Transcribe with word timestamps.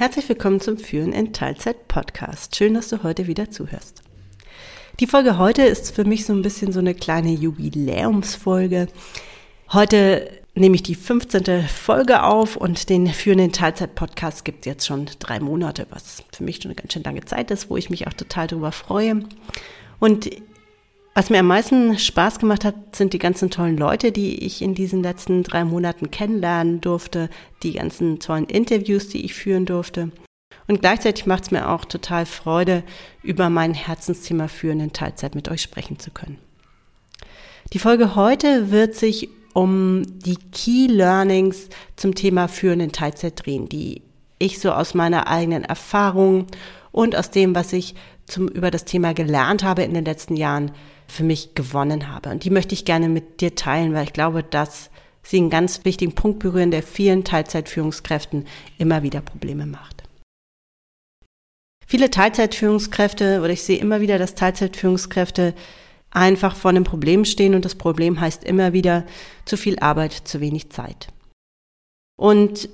Herzlich 0.00 0.30
willkommen 0.30 0.62
zum 0.62 0.78
Führen 0.78 1.12
in 1.12 1.34
Teilzeit 1.34 1.86
Podcast. 1.86 2.56
Schön, 2.56 2.72
dass 2.72 2.88
du 2.88 3.02
heute 3.02 3.26
wieder 3.26 3.50
zuhörst. 3.50 4.02
Die 4.98 5.06
Folge 5.06 5.36
heute 5.36 5.60
ist 5.60 5.94
für 5.94 6.04
mich 6.04 6.24
so 6.24 6.32
ein 6.32 6.40
bisschen 6.40 6.72
so 6.72 6.78
eine 6.78 6.94
kleine 6.94 7.32
Jubiläumsfolge. 7.32 8.88
Heute 9.74 10.30
nehme 10.54 10.74
ich 10.74 10.82
die 10.82 10.94
15. 10.94 11.68
Folge 11.68 12.22
auf 12.22 12.56
und 12.56 12.88
den 12.88 13.08
Führen 13.08 13.40
in 13.40 13.52
Teilzeit 13.52 13.94
Podcast 13.94 14.46
gibt 14.46 14.60
es 14.60 14.64
jetzt 14.64 14.86
schon 14.86 15.04
drei 15.18 15.38
Monate, 15.38 15.86
was 15.90 16.22
für 16.32 16.44
mich 16.44 16.62
schon 16.62 16.70
eine 16.70 16.76
ganz 16.76 16.94
schön 16.94 17.02
lange 17.02 17.26
Zeit 17.26 17.50
ist, 17.50 17.68
wo 17.68 17.76
ich 17.76 17.90
mich 17.90 18.06
auch 18.06 18.14
total 18.14 18.46
darüber 18.46 18.72
freue. 18.72 19.22
Und 19.98 20.30
was 21.14 21.28
mir 21.28 21.40
am 21.40 21.46
meisten 21.46 21.98
Spaß 21.98 22.38
gemacht 22.38 22.64
hat, 22.64 22.94
sind 22.94 23.12
die 23.12 23.18
ganzen 23.18 23.50
tollen 23.50 23.76
Leute, 23.76 24.12
die 24.12 24.44
ich 24.44 24.62
in 24.62 24.74
diesen 24.74 25.02
letzten 25.02 25.42
drei 25.42 25.64
Monaten 25.64 26.10
kennenlernen 26.10 26.80
durfte, 26.80 27.28
die 27.62 27.72
ganzen 27.72 28.20
tollen 28.20 28.46
Interviews, 28.46 29.08
die 29.08 29.24
ich 29.24 29.34
führen 29.34 29.66
durfte. 29.66 30.12
Und 30.68 30.80
gleichzeitig 30.80 31.26
macht 31.26 31.44
es 31.44 31.50
mir 31.50 31.68
auch 31.68 31.84
total 31.84 32.26
Freude, 32.26 32.84
über 33.22 33.50
mein 33.50 33.74
Herzensthema 33.74 34.46
Führen 34.46 34.80
in 34.80 34.92
Teilzeit 34.92 35.34
mit 35.34 35.48
euch 35.48 35.62
sprechen 35.62 35.98
zu 35.98 36.10
können. 36.12 36.38
Die 37.72 37.80
Folge 37.80 38.14
heute 38.14 38.70
wird 38.70 38.94
sich 38.94 39.28
um 39.52 40.02
die 40.20 40.36
Key 40.52 40.86
Learnings 40.86 41.68
zum 41.96 42.14
Thema 42.14 42.46
Führen 42.46 42.80
in 42.80 42.92
Teilzeit 42.92 43.44
drehen, 43.44 43.68
die 43.68 44.02
ich 44.38 44.60
so 44.60 44.70
aus 44.72 44.94
meiner 44.94 45.26
eigenen 45.26 45.64
Erfahrung 45.64 46.46
und 46.92 47.16
aus 47.16 47.30
dem, 47.30 47.54
was 47.54 47.72
ich 47.72 47.94
zum, 48.26 48.48
über 48.48 48.70
das 48.70 48.84
Thema 48.84 49.12
gelernt 49.12 49.64
habe 49.64 49.82
in 49.82 49.94
den 49.94 50.04
letzten 50.04 50.36
Jahren, 50.36 50.70
für 51.10 51.24
mich 51.24 51.54
gewonnen 51.54 52.08
habe. 52.08 52.30
Und 52.30 52.44
die 52.44 52.50
möchte 52.50 52.74
ich 52.74 52.84
gerne 52.84 53.08
mit 53.08 53.40
dir 53.40 53.54
teilen, 53.54 53.92
weil 53.94 54.04
ich 54.04 54.12
glaube, 54.12 54.42
dass 54.42 54.90
sie 55.22 55.38
einen 55.38 55.50
ganz 55.50 55.84
wichtigen 55.84 56.14
Punkt 56.14 56.38
berühren, 56.38 56.70
der 56.70 56.82
vielen 56.82 57.24
Teilzeitführungskräften 57.24 58.46
immer 58.78 59.02
wieder 59.02 59.20
Probleme 59.20 59.66
macht. 59.66 60.02
Viele 61.86 62.10
Teilzeitführungskräfte, 62.10 63.40
oder 63.40 63.50
ich 63.50 63.62
sehe 63.62 63.78
immer 63.78 64.00
wieder, 64.00 64.18
dass 64.18 64.36
Teilzeitführungskräfte 64.36 65.54
einfach 66.10 66.54
vor 66.54 66.70
einem 66.70 66.84
Problem 66.84 67.24
stehen 67.24 67.54
und 67.54 67.64
das 67.64 67.74
Problem 67.74 68.20
heißt 68.20 68.44
immer 68.44 68.72
wieder 68.72 69.04
zu 69.44 69.56
viel 69.56 69.78
Arbeit, 69.80 70.12
zu 70.12 70.40
wenig 70.40 70.70
Zeit. 70.70 71.08
Und 72.16 72.68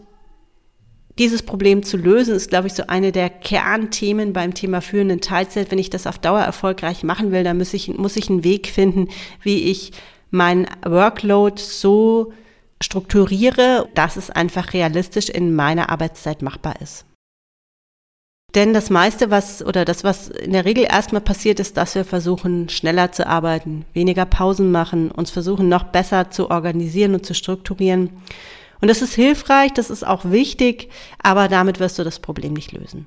dieses 1.18 1.42
Problem 1.42 1.82
zu 1.82 1.96
lösen, 1.96 2.34
ist, 2.34 2.50
glaube 2.50 2.66
ich, 2.66 2.74
so 2.74 2.84
eine 2.88 3.10
der 3.10 3.30
Kernthemen 3.30 4.32
beim 4.32 4.54
Thema 4.54 4.80
führenden 4.80 5.20
Teilzeit. 5.20 5.70
Wenn 5.70 5.78
ich 5.78 5.90
das 5.90 6.06
auf 6.06 6.18
Dauer 6.18 6.40
erfolgreich 6.40 7.02
machen 7.02 7.32
will, 7.32 7.44
dann 7.44 7.58
muss 7.58 7.72
ich, 7.72 7.88
muss 7.96 8.16
ich 8.16 8.28
einen 8.28 8.44
Weg 8.44 8.68
finden, 8.68 9.08
wie 9.42 9.70
ich 9.70 9.92
mein 10.30 10.66
Workload 10.84 11.60
so 11.60 12.32
strukturiere, 12.82 13.88
dass 13.94 14.16
es 14.16 14.30
einfach 14.30 14.74
realistisch 14.74 15.30
in 15.30 15.54
meiner 15.54 15.88
Arbeitszeit 15.88 16.42
machbar 16.42 16.74
ist. 16.82 17.06
Denn 18.54 18.72
das 18.72 18.90
meiste, 18.90 19.30
was 19.30 19.64
oder 19.64 19.84
das, 19.84 20.02
was 20.02 20.28
in 20.28 20.52
der 20.52 20.64
Regel 20.64 20.84
erstmal 20.84 21.20
passiert, 21.20 21.60
ist, 21.60 21.76
dass 21.76 21.94
wir 21.94 22.04
versuchen, 22.04 22.68
schneller 22.68 23.12
zu 23.12 23.26
arbeiten, 23.26 23.84
weniger 23.92 24.24
Pausen 24.24 24.70
machen, 24.70 25.10
uns 25.10 25.30
versuchen, 25.30 25.68
noch 25.68 25.84
besser 25.84 26.30
zu 26.30 26.50
organisieren 26.50 27.14
und 27.14 27.26
zu 27.26 27.34
strukturieren. 27.34 28.10
Und 28.80 28.88
das 28.88 29.02
ist 29.02 29.14
hilfreich, 29.14 29.72
das 29.72 29.90
ist 29.90 30.06
auch 30.06 30.24
wichtig, 30.24 30.90
aber 31.22 31.48
damit 31.48 31.80
wirst 31.80 31.98
du 31.98 32.04
das 32.04 32.18
Problem 32.18 32.52
nicht 32.52 32.72
lösen. 32.72 33.06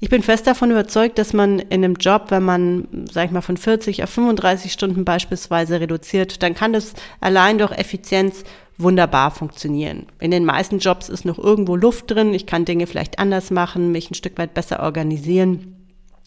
Ich 0.00 0.10
bin 0.10 0.22
fest 0.22 0.46
davon 0.46 0.70
überzeugt, 0.70 1.18
dass 1.18 1.32
man 1.32 1.58
in 1.58 1.82
einem 1.84 1.94
Job, 1.94 2.26
wenn 2.28 2.44
man, 2.44 2.86
sag 3.10 3.26
ich 3.26 3.30
mal, 3.32 3.40
von 3.40 3.56
40 3.56 4.04
auf 4.04 4.10
35 4.10 4.72
Stunden 4.72 5.04
beispielsweise 5.04 5.80
reduziert, 5.80 6.42
dann 6.42 6.54
kann 6.54 6.72
das 6.72 6.94
allein 7.20 7.58
durch 7.58 7.72
Effizienz 7.72 8.44
wunderbar 8.76 9.32
funktionieren. 9.32 10.06
In 10.20 10.30
den 10.30 10.44
meisten 10.44 10.78
Jobs 10.78 11.08
ist 11.08 11.24
noch 11.24 11.38
irgendwo 11.38 11.74
Luft 11.74 12.12
drin. 12.12 12.32
Ich 12.32 12.46
kann 12.46 12.64
Dinge 12.64 12.86
vielleicht 12.86 13.18
anders 13.18 13.50
machen, 13.50 13.90
mich 13.90 14.08
ein 14.08 14.14
Stück 14.14 14.38
weit 14.38 14.54
besser 14.54 14.80
organisieren. 14.80 15.74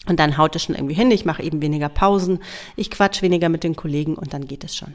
Und 0.06 0.20
dann 0.20 0.36
haut 0.36 0.54
es 0.54 0.64
schon 0.64 0.74
irgendwie 0.74 0.94
hin. 0.94 1.10
Ich 1.10 1.24
mache 1.24 1.42
eben 1.42 1.62
weniger 1.62 1.88
Pausen. 1.88 2.40
Ich 2.76 2.90
quatsch 2.90 3.22
weniger 3.22 3.48
mit 3.48 3.64
den 3.64 3.76
Kollegen 3.76 4.16
und 4.16 4.34
dann 4.34 4.46
geht 4.46 4.64
es 4.64 4.76
schon. 4.76 4.94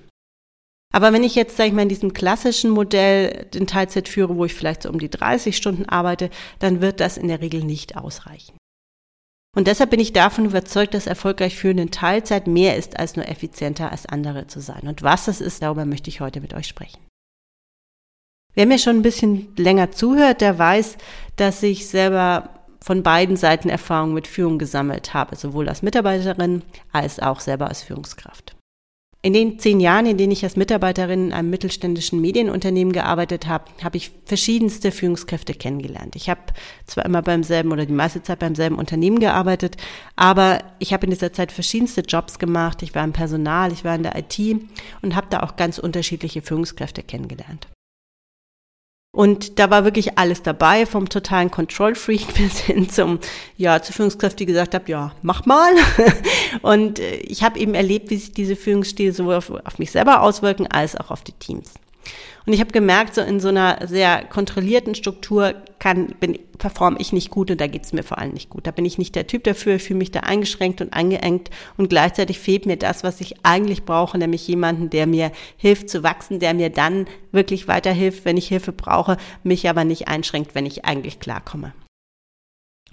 Aber 0.93 1.13
wenn 1.13 1.23
ich 1.23 1.35
jetzt, 1.35 1.57
sage 1.57 1.69
ich 1.69 1.75
mal, 1.75 1.83
in 1.83 1.89
diesem 1.89 2.13
klassischen 2.13 2.71
Modell 2.71 3.47
den 3.53 3.67
Teilzeit 3.67 4.07
führe, 4.07 4.35
wo 4.37 4.45
ich 4.45 4.53
vielleicht 4.53 4.83
so 4.83 4.89
um 4.89 4.99
die 4.99 5.09
30 5.09 5.55
Stunden 5.55 5.85
arbeite, 5.85 6.29
dann 6.59 6.81
wird 6.81 6.99
das 6.99 7.17
in 7.17 7.27
der 7.27 7.41
Regel 7.41 7.63
nicht 7.63 7.97
ausreichen. 7.97 8.57
Und 9.55 9.67
deshalb 9.67 9.89
bin 9.89 9.99
ich 9.99 10.13
davon 10.13 10.45
überzeugt, 10.45 10.93
dass 10.93 11.07
erfolgreich 11.07 11.55
führen 11.55 11.79
in 11.79 11.91
Teilzeit 11.91 12.47
mehr 12.47 12.77
ist, 12.77 12.99
als 12.99 13.15
nur 13.15 13.27
effizienter 13.27 13.91
als 13.91 14.05
andere 14.05 14.47
zu 14.47 14.59
sein. 14.59 14.87
Und 14.87 15.01
was 15.01 15.25
das 15.25 15.41
ist, 15.41 15.61
darüber 15.61 15.85
möchte 15.85 16.09
ich 16.09 16.21
heute 16.21 16.41
mit 16.41 16.53
euch 16.53 16.67
sprechen. 16.67 16.99
Wer 18.53 18.65
mir 18.65 18.79
schon 18.79 18.97
ein 18.97 19.03
bisschen 19.03 19.55
länger 19.55 19.91
zuhört, 19.91 20.41
der 20.41 20.57
weiß, 20.57 20.97
dass 21.35 21.61
ich 21.63 21.87
selber 21.87 22.49
von 22.81 23.03
beiden 23.03 23.35
Seiten 23.35 23.69
Erfahrungen 23.69 24.13
mit 24.13 24.27
Führung 24.27 24.57
gesammelt 24.57 25.13
habe, 25.13 25.35
sowohl 25.35 25.69
als 25.69 25.81
Mitarbeiterin 25.81 26.63
als 26.91 27.19
auch 27.19 27.39
selber 27.39 27.67
als 27.67 27.83
Führungskraft. 27.83 28.56
In 29.23 29.33
den 29.33 29.57
zehn 29.57 29.79
Jahren, 29.79 30.05
in 30.05 30.17
denen 30.17 30.31
ich 30.31 30.43
als 30.43 30.55
Mitarbeiterin 30.55 31.27
in 31.27 31.33
einem 31.33 31.49
mittelständischen 31.49 32.21
Medienunternehmen 32.21 32.93
gearbeitet 32.93 33.47
habe, 33.47 33.65
habe 33.83 33.97
ich 33.97 34.11
verschiedenste 34.25 34.91
Führungskräfte 34.91 35.53
kennengelernt. 35.53 36.15
Ich 36.15 36.29
habe 36.29 36.41
zwar 36.85 37.03
immer 37.05 37.23
beim 37.23 37.43
selben 37.43 37.71
oder 37.71 37.87
die 37.87 37.93
meiste 37.93 38.21
Zeit 38.21 38.39
beim 38.39 38.53
selben 38.53 38.77
Unternehmen 38.77 39.19
gearbeitet, 39.19 39.75
aber 40.15 40.63
ich 40.77 40.93
habe 40.93 41.07
in 41.07 41.11
dieser 41.11 41.33
Zeit 41.33 41.51
verschiedenste 41.51 42.01
Jobs 42.01 42.37
gemacht. 42.37 42.83
Ich 42.83 42.93
war 42.93 43.03
im 43.03 43.13
Personal, 43.13 43.73
ich 43.73 43.83
war 43.83 43.95
in 43.95 44.03
der 44.03 44.15
IT 44.17 44.39
und 45.01 45.15
habe 45.15 45.27
da 45.29 45.41
auch 45.41 45.55
ganz 45.55 45.79
unterschiedliche 45.79 46.43
Führungskräfte 46.43 47.01
kennengelernt. 47.01 47.67
Und 49.17 49.57
da 49.57 49.71
war 49.71 49.83
wirklich 49.83 50.19
alles 50.19 50.43
dabei, 50.43 50.85
vom 50.85 51.09
totalen 51.09 51.49
Control 51.49 51.95
Freak 51.95 52.31
bis 52.35 52.59
hin 52.59 52.87
zum, 52.87 53.17
ja, 53.57 53.81
zur 53.81 53.95
Führungskraft, 53.95 54.39
die 54.39 54.45
gesagt 54.45 54.75
hat, 54.75 54.87
ja, 54.87 55.11
mach 55.23 55.47
mal. 55.47 55.71
Und 56.61 56.99
äh, 56.99 57.15
ich 57.15 57.41
habe 57.41 57.57
eben 57.57 57.73
erlebt, 57.73 58.11
wie 58.11 58.17
sich 58.17 58.31
diese 58.31 58.55
Führungsstile 58.55 59.11
sowohl 59.13 59.33
auf, 59.33 59.49
auf 59.49 59.79
mich 59.79 59.89
selber 59.89 60.21
auswirken, 60.21 60.67
als 60.67 60.95
auch 60.95 61.09
auf 61.09 61.23
die 61.23 61.31
Teams. 61.31 61.73
Und 62.45 62.53
ich 62.53 62.59
habe 62.59 62.71
gemerkt, 62.71 63.15
so 63.15 63.21
in 63.21 63.39
so 63.39 63.47
einer 63.47 63.87
sehr 63.87 64.23
kontrollierten 64.23 64.93
Struktur 64.93 65.55
kann, 65.87 66.07
bin, 66.19 66.37
performe 66.57 66.97
ich 66.99 67.13
nicht 67.13 67.29
gut 67.29 67.49
und 67.49 67.61
da 67.61 67.67
geht 67.67 67.85
es 67.85 67.93
mir 67.93 68.03
vor 68.03 68.17
allem 68.17 68.33
nicht 68.33 68.49
gut. 68.49 68.67
Da 68.67 68.71
bin 68.71 68.83
ich 68.83 68.97
nicht 68.97 69.15
der 69.15 69.25
Typ 69.25 69.45
dafür, 69.45 69.75
ich 69.75 69.83
fühle 69.83 69.99
mich 69.99 70.11
da 70.11 70.19
eingeschränkt 70.21 70.81
und 70.81 70.91
eingeengt 70.91 71.49
und 71.77 71.89
gleichzeitig 71.89 72.39
fehlt 72.39 72.65
mir 72.65 72.75
das, 72.75 73.03
was 73.03 73.21
ich 73.21 73.35
eigentlich 73.43 73.85
brauche, 73.85 74.17
nämlich 74.17 74.45
jemanden, 74.47 74.89
der 74.89 75.07
mir 75.07 75.31
hilft 75.55 75.89
zu 75.89 76.03
wachsen, 76.03 76.39
der 76.39 76.53
mir 76.53 76.69
dann 76.69 77.05
wirklich 77.31 77.69
weiterhilft, 77.69 78.25
wenn 78.25 78.35
ich 78.35 78.49
Hilfe 78.49 78.73
brauche, 78.73 79.15
mich 79.43 79.69
aber 79.69 79.85
nicht 79.85 80.09
einschränkt, 80.09 80.55
wenn 80.55 80.65
ich 80.65 80.83
eigentlich 80.83 81.21
klarkomme. 81.21 81.73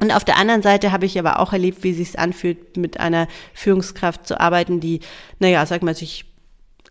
Und 0.01 0.13
auf 0.13 0.25
der 0.25 0.39
anderen 0.39 0.63
Seite 0.63 0.93
habe 0.93 1.07
ich 1.07 1.19
aber 1.19 1.41
auch 1.41 1.53
erlebt, 1.53 1.83
wie 1.83 1.91
es 1.91 1.97
sich 1.97 2.19
anfühlt, 2.19 2.77
mit 2.77 3.01
einer 3.01 3.27
Führungskraft 3.55 4.27
zu 4.27 4.41
arbeiten, 4.41 4.79
die, 4.79 5.01
naja, 5.41 5.67
sag 5.67 5.83
mal, 5.83 5.95
sich 5.95 6.27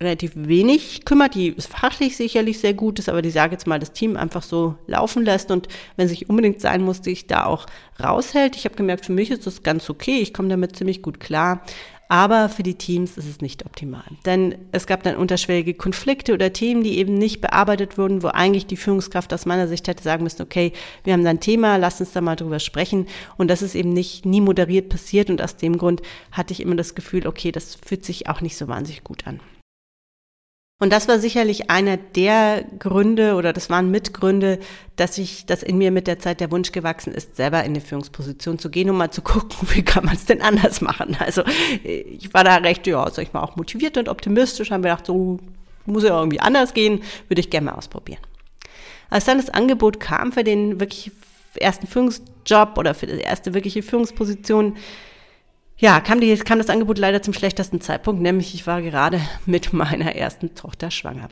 relativ 0.04 0.32
wenig 0.36 1.06
kümmert, 1.06 1.36
die 1.36 1.56
fachlich 1.58 2.16
sicherlich 2.16 2.60
sehr 2.60 2.74
gut 2.74 3.00
ist, 3.00 3.10
aber 3.10 3.22
die 3.22 3.32
sage 3.32 3.54
jetzt 3.54 3.68
mal, 3.68 3.80
das 3.80 3.94
Team 3.94 4.18
einfach 4.18 4.44
so 4.44 4.76
laufen 4.88 5.26
lässt 5.26 5.52
und 5.52 5.68
wenn 5.96 6.08
sich 6.08 6.30
unbedingt 6.30 6.62
sein 6.62 6.84
muss, 6.84 6.98
sich 6.98 7.28
da 7.28 7.46
auch 7.46 7.66
raushält. 8.02 8.56
Ich 8.56 8.66
habe 8.66 8.76
gemerkt, 8.76 9.06
für 9.06 9.14
mich 9.14 9.32
ist 9.32 9.48
das 9.48 9.64
ganz 9.64 9.90
okay, 9.90 10.20
ich 10.20 10.34
komme 10.34 10.50
damit 10.50 10.76
ziemlich 10.76 11.02
gut 11.02 11.20
klar. 11.20 11.64
Aber 12.14 12.48
für 12.48 12.62
die 12.62 12.76
Teams 12.76 13.18
ist 13.18 13.28
es 13.28 13.42
nicht 13.42 13.66
optimal. 13.66 14.04
Denn 14.24 14.56
es 14.72 14.86
gab 14.86 15.02
dann 15.02 15.16
unterschwellige 15.16 15.74
Konflikte 15.74 16.36
oder 16.36 16.54
Themen, 16.54 16.84
die 16.84 17.00
eben 17.00 17.16
nicht 17.16 17.42
bearbeitet 17.42 17.98
wurden, 17.98 18.22
wo 18.22 18.28
eigentlich 18.28 18.68
die 18.68 18.78
Führungskraft 18.78 19.34
aus 19.34 19.48
meiner 19.48 19.68
Sicht 19.68 19.88
hätte 19.88 20.04
sagen 20.04 20.24
müssen, 20.24 20.44
okay, 20.44 20.74
wir 21.04 21.14
haben 21.14 21.24
da 21.24 21.32
ein 21.32 21.40
Thema, 21.40 21.78
lass 21.78 22.02
uns 22.02 22.12
da 22.12 22.22
mal 22.22 22.36
drüber 22.36 22.60
sprechen. 22.60 23.08
Und 23.38 23.48
das 23.48 23.64
ist 23.64 23.74
eben 23.74 23.94
nicht 23.94 24.28
nie 24.28 24.42
moderiert 24.42 24.90
passiert. 24.90 25.32
Und 25.32 25.42
aus 25.42 25.56
dem 25.56 25.78
Grund 25.80 26.04
hatte 26.32 26.54
ich 26.54 26.60
immer 26.60 26.76
das 26.76 26.94
Gefühl, 26.94 27.26
okay, 27.26 27.52
das 27.52 27.76
fühlt 27.84 28.06
sich 28.06 28.30
auch 28.30 28.42
nicht 28.42 28.58
so 28.58 28.68
wahnsinnig 28.68 29.04
gut 29.04 29.26
an. 29.26 29.40
Und 30.84 30.92
das 30.92 31.08
war 31.08 31.18
sicherlich 31.18 31.70
einer 31.70 31.96
der 31.96 32.66
Gründe 32.78 33.36
oder 33.36 33.54
das 33.54 33.70
waren 33.70 33.90
Mitgründe, 33.90 34.60
dass 34.98 35.18
ich, 35.18 35.46
dass 35.46 35.64
in 35.64 35.78
mir 35.78 35.92
mit 35.92 36.08
der 36.08 36.20
Zeit 36.20 36.42
der 36.42 36.52
Wunsch 36.52 36.74
gewachsen 36.74 37.14
ist, 37.14 37.38
selber 37.38 37.60
in 37.60 37.72
eine 37.72 37.80
Führungsposition 37.80 38.60
zu 38.60 38.70
gehen, 38.70 38.90
um 38.90 38.98
mal 38.98 39.10
zu 39.10 39.22
gucken, 39.22 39.56
wie 39.74 39.82
kann 39.82 40.04
man 40.04 40.16
es 40.16 40.26
denn 40.26 40.42
anders 40.42 40.82
machen. 40.82 41.16
Also 41.20 41.44
ich 41.86 42.34
war 42.34 42.44
da 42.44 42.58
recht, 42.58 42.86
ja, 42.86 43.10
sag 43.10 43.24
ich 43.24 43.32
mal, 43.32 43.44
auch 43.44 43.56
motiviert 43.56 43.98
und 43.98 44.10
optimistisch, 44.10 44.72
haben 44.72 44.84
wir 44.84 44.92
gedacht, 44.92 45.06
so 45.06 45.40
muss 45.86 46.04
ja 46.04 46.20
irgendwie 46.20 46.42
anders 46.42 46.74
gehen, 46.74 47.02
würde 47.30 47.40
ich 47.40 47.50
gerne 47.50 47.68
mal 47.68 47.76
ausprobieren. 47.76 48.20
Als 49.10 49.24
dann 49.24 49.38
das 49.38 49.52
Angebot 49.52 50.02
kam 50.02 50.34
für 50.34 50.44
den 50.44 50.82
wirklich 50.82 51.12
ersten 51.56 51.88
Führungsjob 51.88 52.78
oder 52.78 52.94
für 52.94 53.08
die 53.08 53.22
erste 53.22 53.54
wirkliche 53.54 53.84
Führungsposition, 53.84 54.76
ja, 55.84 56.00
kam, 56.00 56.22
die, 56.22 56.34
kam 56.38 56.60
das 56.60 56.70
Angebot 56.70 56.98
leider 56.98 57.22
zum 57.22 57.34
schlechtesten 57.34 57.82
Zeitpunkt, 57.82 58.22
nämlich 58.22 58.56
ich 58.56 58.66
war 58.66 58.82
gerade 58.82 59.20
mit 59.46 59.74
meiner 59.74 60.16
ersten 60.16 60.56
Tochter 60.56 60.90
schwanger. 60.90 61.28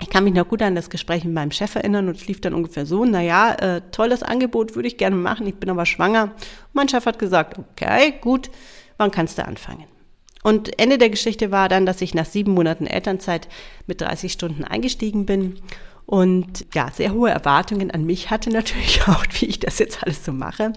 Ich 0.00 0.10
kann 0.10 0.24
mich 0.24 0.34
noch 0.34 0.48
gut 0.48 0.62
an 0.62 0.74
das 0.74 0.90
Gespräch 0.90 1.22
mit 1.22 1.32
meinem 1.32 1.52
Chef 1.52 1.76
erinnern 1.76 2.08
und 2.08 2.16
es 2.16 2.26
lief 2.26 2.40
dann 2.40 2.54
ungefähr 2.54 2.86
so, 2.86 3.04
naja, 3.04 3.54
äh, 3.54 3.80
tolles 3.92 4.24
Angebot 4.24 4.74
würde 4.74 4.88
ich 4.88 4.96
gerne 4.96 5.14
machen, 5.14 5.46
ich 5.46 5.54
bin 5.54 5.70
aber 5.70 5.86
schwanger. 5.86 6.32
Mein 6.72 6.88
Chef 6.88 7.06
hat 7.06 7.20
gesagt, 7.20 7.56
okay, 7.56 8.14
gut, 8.20 8.50
wann 8.96 9.12
kannst 9.12 9.38
du 9.38 9.46
anfangen? 9.46 9.84
Und 10.42 10.80
Ende 10.80 10.98
der 10.98 11.10
Geschichte 11.10 11.52
war 11.52 11.68
dann, 11.68 11.86
dass 11.86 12.00
ich 12.00 12.14
nach 12.14 12.26
sieben 12.26 12.54
Monaten 12.54 12.88
Elternzeit 12.88 13.46
mit 13.86 14.00
30 14.00 14.32
Stunden 14.32 14.64
eingestiegen 14.64 15.24
bin 15.24 15.60
und 16.12 16.66
ja, 16.74 16.90
sehr 16.92 17.14
hohe 17.14 17.30
Erwartungen 17.30 17.90
an 17.90 18.04
mich 18.04 18.28
hatte 18.28 18.50
natürlich 18.50 19.00
auch, 19.08 19.24
wie 19.40 19.46
ich 19.46 19.60
das 19.60 19.78
jetzt 19.78 20.02
alles 20.02 20.22
so 20.22 20.30
mache. 20.30 20.74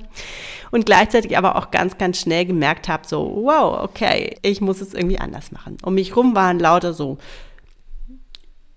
Und 0.72 0.86
gleichzeitig 0.86 1.38
aber 1.38 1.58
auch 1.58 1.72
ganz, 1.72 1.98
ganz 1.98 2.22
schnell 2.22 2.46
gemerkt 2.46 2.88
habe, 2.88 3.06
so, 3.06 3.42
wow, 3.44 3.84
okay, 3.84 4.38
ich 4.44 4.62
muss 4.62 4.80
es 4.80 4.94
irgendwie 4.94 5.20
anders 5.20 5.52
machen. 5.52 5.76
Um 5.84 5.96
mich 5.96 6.16
rum 6.16 6.36
waren 6.36 6.58
lauter 6.58 6.94
so 6.94 7.18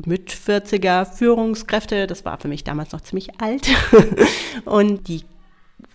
mit 0.05 0.33
40er 0.33 1.05
Führungskräfte, 1.07 2.09
das 2.09 2.25
war 2.25 2.41
für 2.41 2.49
mich 2.49 2.65
damals 2.65 2.91
noch 2.91 3.03
ziemlich 3.03 3.41
alt. 3.41 3.69
und 4.65 5.07
die 5.07 5.23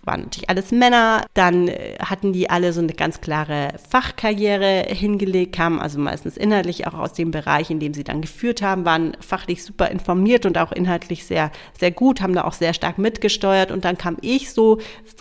waren 0.06 0.22
natürlich 0.22 0.50
alles 0.50 0.70
Männer. 0.72 1.24
Dann 1.34 1.68
äh, 1.68 1.96
hatten 1.98 2.32
die 2.32 2.50
alle 2.50 2.72
so 2.72 2.80
eine 2.80 2.92
ganz 2.92 3.20
klare 3.20 3.74
Fachkarriere 3.88 4.84
hingelegt, 4.88 5.54
kamen 5.54 5.78
also 5.78 5.98
meistens 5.98 6.36
inhaltlich 6.36 6.86
auch 6.86 6.94
aus 6.94 7.12
dem 7.12 7.30
Bereich, 7.30 7.70
in 7.70 7.80
dem 7.80 7.94
sie 7.94 8.04
dann 8.04 8.20
geführt 8.20 8.62
haben, 8.62 8.84
waren 8.84 9.16
fachlich 9.20 9.64
super 9.64 9.90
informiert 9.90 10.46
und 10.46 10.58
auch 10.58 10.72
inhaltlich 10.72 11.24
sehr, 11.24 11.50
sehr 11.78 11.90
gut, 11.90 12.20
haben 12.20 12.34
da 12.34 12.44
auch 12.44 12.52
sehr 12.52 12.74
stark 12.74 12.98
mitgesteuert. 12.98 13.70
Und 13.70 13.84
dann 13.84 13.98
kam 13.98 14.16
ich 14.20 14.52
so 14.52 14.78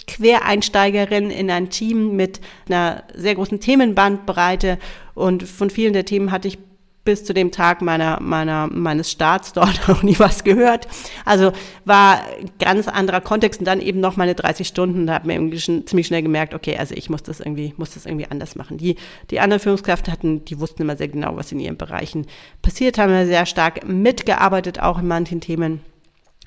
Quereinsteigerin 0.08 1.30
in 1.30 1.50
ein 1.50 1.70
Team 1.70 2.16
mit 2.16 2.42
einer 2.68 3.04
sehr 3.14 3.36
großen 3.36 3.60
Themenbandbreite 3.60 4.78
und 5.14 5.44
von 5.44 5.70
vielen 5.70 5.94
der 5.94 6.06
Themen 6.06 6.32
hatte 6.32 6.48
ich 6.48 6.58
bis 7.06 7.26
zu 7.26 7.34
dem 7.34 7.52
Tag 7.52 7.82
meiner, 7.82 8.22
meiner, 8.22 8.68
meines 8.68 9.12
Starts 9.12 9.54
dort 9.54 9.90
auch 9.90 10.04
nie 10.04 10.18
was 10.20 10.44
gehört. 10.44 10.88
Also 11.26 11.52
war 11.86 12.22
ganz 12.60 12.88
anderer 12.88 13.22
Kontext 13.22 13.60
und 13.60 13.66
dann 13.66 13.82
eben 13.82 14.00
noch 14.00 14.16
meine 14.16 14.36
30 14.36 14.68
Stunden. 14.68 15.08
Da 15.08 15.16
habe 15.16 15.28
mir 15.28 15.34
irgendwie 15.34 15.60
schon 15.60 15.86
ziemlich 15.86 16.08
schnell 16.08 16.22
gemerkt, 16.22 16.54
okay, 16.54 16.78
also 16.78 16.96
ich 16.96 17.10
muss 17.10 17.24
das 17.24 17.40
irgendwie, 17.40 17.74
muss 17.78 17.94
das 17.94 18.06
irgendwie 18.06 18.28
anders 18.30 18.56
machen. 18.56 18.78
Die, 18.78 18.96
die 19.32 19.40
anderen 19.40 19.62
Führungskräfte 19.62 20.12
hatten, 20.12 20.46
die 20.46 20.60
wussten 20.60 20.82
immer 20.82 20.96
sehr 20.96 21.10
genau, 21.10 21.36
was 21.36 21.52
in 21.52 21.60
ihren 21.60 21.78
Bereichen 21.78 22.28
passiert, 22.62 22.98
haben 22.98 23.26
sehr 23.26 23.46
stark 23.46 23.88
mitgearbeitet, 23.88 24.80
auch 24.80 25.00
in 25.00 25.08
manchen 25.08 25.42
Themen 25.42 25.82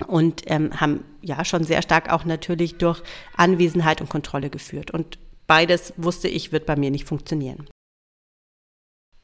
und 0.05 0.43
ähm, 0.47 0.79
haben 0.79 1.03
ja 1.21 1.43
schon 1.43 1.63
sehr 1.63 1.81
stark 1.81 2.11
auch 2.11 2.25
natürlich 2.25 2.77
durch 2.77 3.01
Anwesenheit 3.35 4.01
und 4.01 4.09
Kontrolle 4.09 4.49
geführt. 4.49 4.91
Und 4.91 5.17
beides 5.47 5.93
wusste 5.97 6.27
ich, 6.27 6.51
wird 6.51 6.65
bei 6.65 6.75
mir 6.75 6.91
nicht 6.91 7.07
funktionieren. 7.07 7.67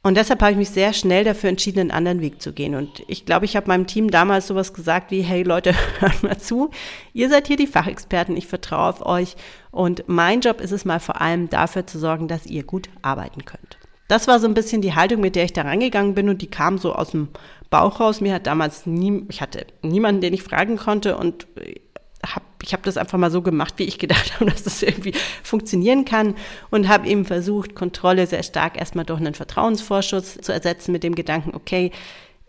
Und 0.04 0.18
deshalb 0.18 0.42
habe 0.42 0.52
ich 0.52 0.58
mich 0.58 0.68
sehr 0.68 0.92
schnell 0.92 1.24
dafür 1.24 1.48
entschieden, 1.48 1.80
einen 1.80 1.90
anderen 1.90 2.20
Weg 2.20 2.42
zu 2.42 2.52
gehen. 2.52 2.74
Und 2.74 3.02
ich 3.08 3.24
glaube, 3.24 3.46
ich 3.46 3.56
habe 3.56 3.68
meinem 3.68 3.86
Team 3.86 4.10
damals 4.10 4.46
sowas 4.46 4.74
gesagt 4.74 5.10
wie, 5.10 5.22
hey 5.22 5.42
Leute, 5.42 5.74
hört 5.98 6.22
mal 6.22 6.36
zu, 6.36 6.70
ihr 7.14 7.30
seid 7.30 7.46
hier 7.46 7.56
die 7.56 7.66
Fachexperten, 7.66 8.36
ich 8.36 8.46
vertraue 8.46 8.90
auf 8.90 9.06
euch. 9.06 9.34
Und 9.70 10.04
mein 10.06 10.42
Job 10.42 10.60
ist 10.60 10.72
es 10.72 10.84
mal 10.84 11.00
vor 11.00 11.22
allem 11.22 11.48
dafür 11.48 11.86
zu 11.86 11.98
sorgen, 11.98 12.28
dass 12.28 12.44
ihr 12.44 12.64
gut 12.64 12.90
arbeiten 13.00 13.46
könnt. 13.46 13.78
Das 14.06 14.28
war 14.28 14.40
so 14.40 14.46
ein 14.46 14.52
bisschen 14.52 14.82
die 14.82 14.94
Haltung, 14.94 15.22
mit 15.22 15.36
der 15.36 15.44
ich 15.44 15.54
da 15.54 15.62
rangegangen 15.62 16.14
bin 16.14 16.28
und 16.28 16.42
die 16.42 16.50
kam 16.50 16.76
so 16.76 16.92
aus 16.92 17.12
dem 17.12 17.28
Bauch 17.70 17.98
raus. 17.98 18.20
Mir 18.20 18.34
hat 18.34 18.46
damals 18.46 18.84
nie, 18.84 19.24
ich 19.30 19.40
hatte 19.40 19.66
niemanden, 19.80 20.20
den 20.20 20.34
ich 20.34 20.42
fragen 20.42 20.76
konnte 20.76 21.16
und 21.16 21.46
ich 22.64 22.72
habe 22.72 22.82
das 22.82 22.96
einfach 22.96 23.18
mal 23.18 23.30
so 23.30 23.42
gemacht, 23.42 23.74
wie 23.76 23.84
ich 23.84 23.98
gedacht 23.98 24.34
habe, 24.34 24.46
dass 24.50 24.62
das 24.62 24.82
irgendwie 24.82 25.12
funktionieren 25.42 26.04
kann 26.04 26.34
und 26.70 26.88
habe 26.88 27.08
eben 27.08 27.24
versucht, 27.24 27.74
Kontrolle 27.74 28.26
sehr 28.26 28.42
stark 28.42 28.78
erstmal 28.78 29.04
durch 29.04 29.20
einen 29.20 29.34
Vertrauensvorschuss 29.34 30.38
zu 30.40 30.52
ersetzen 30.52 30.92
mit 30.92 31.02
dem 31.02 31.14
Gedanken, 31.14 31.54
okay, 31.54 31.90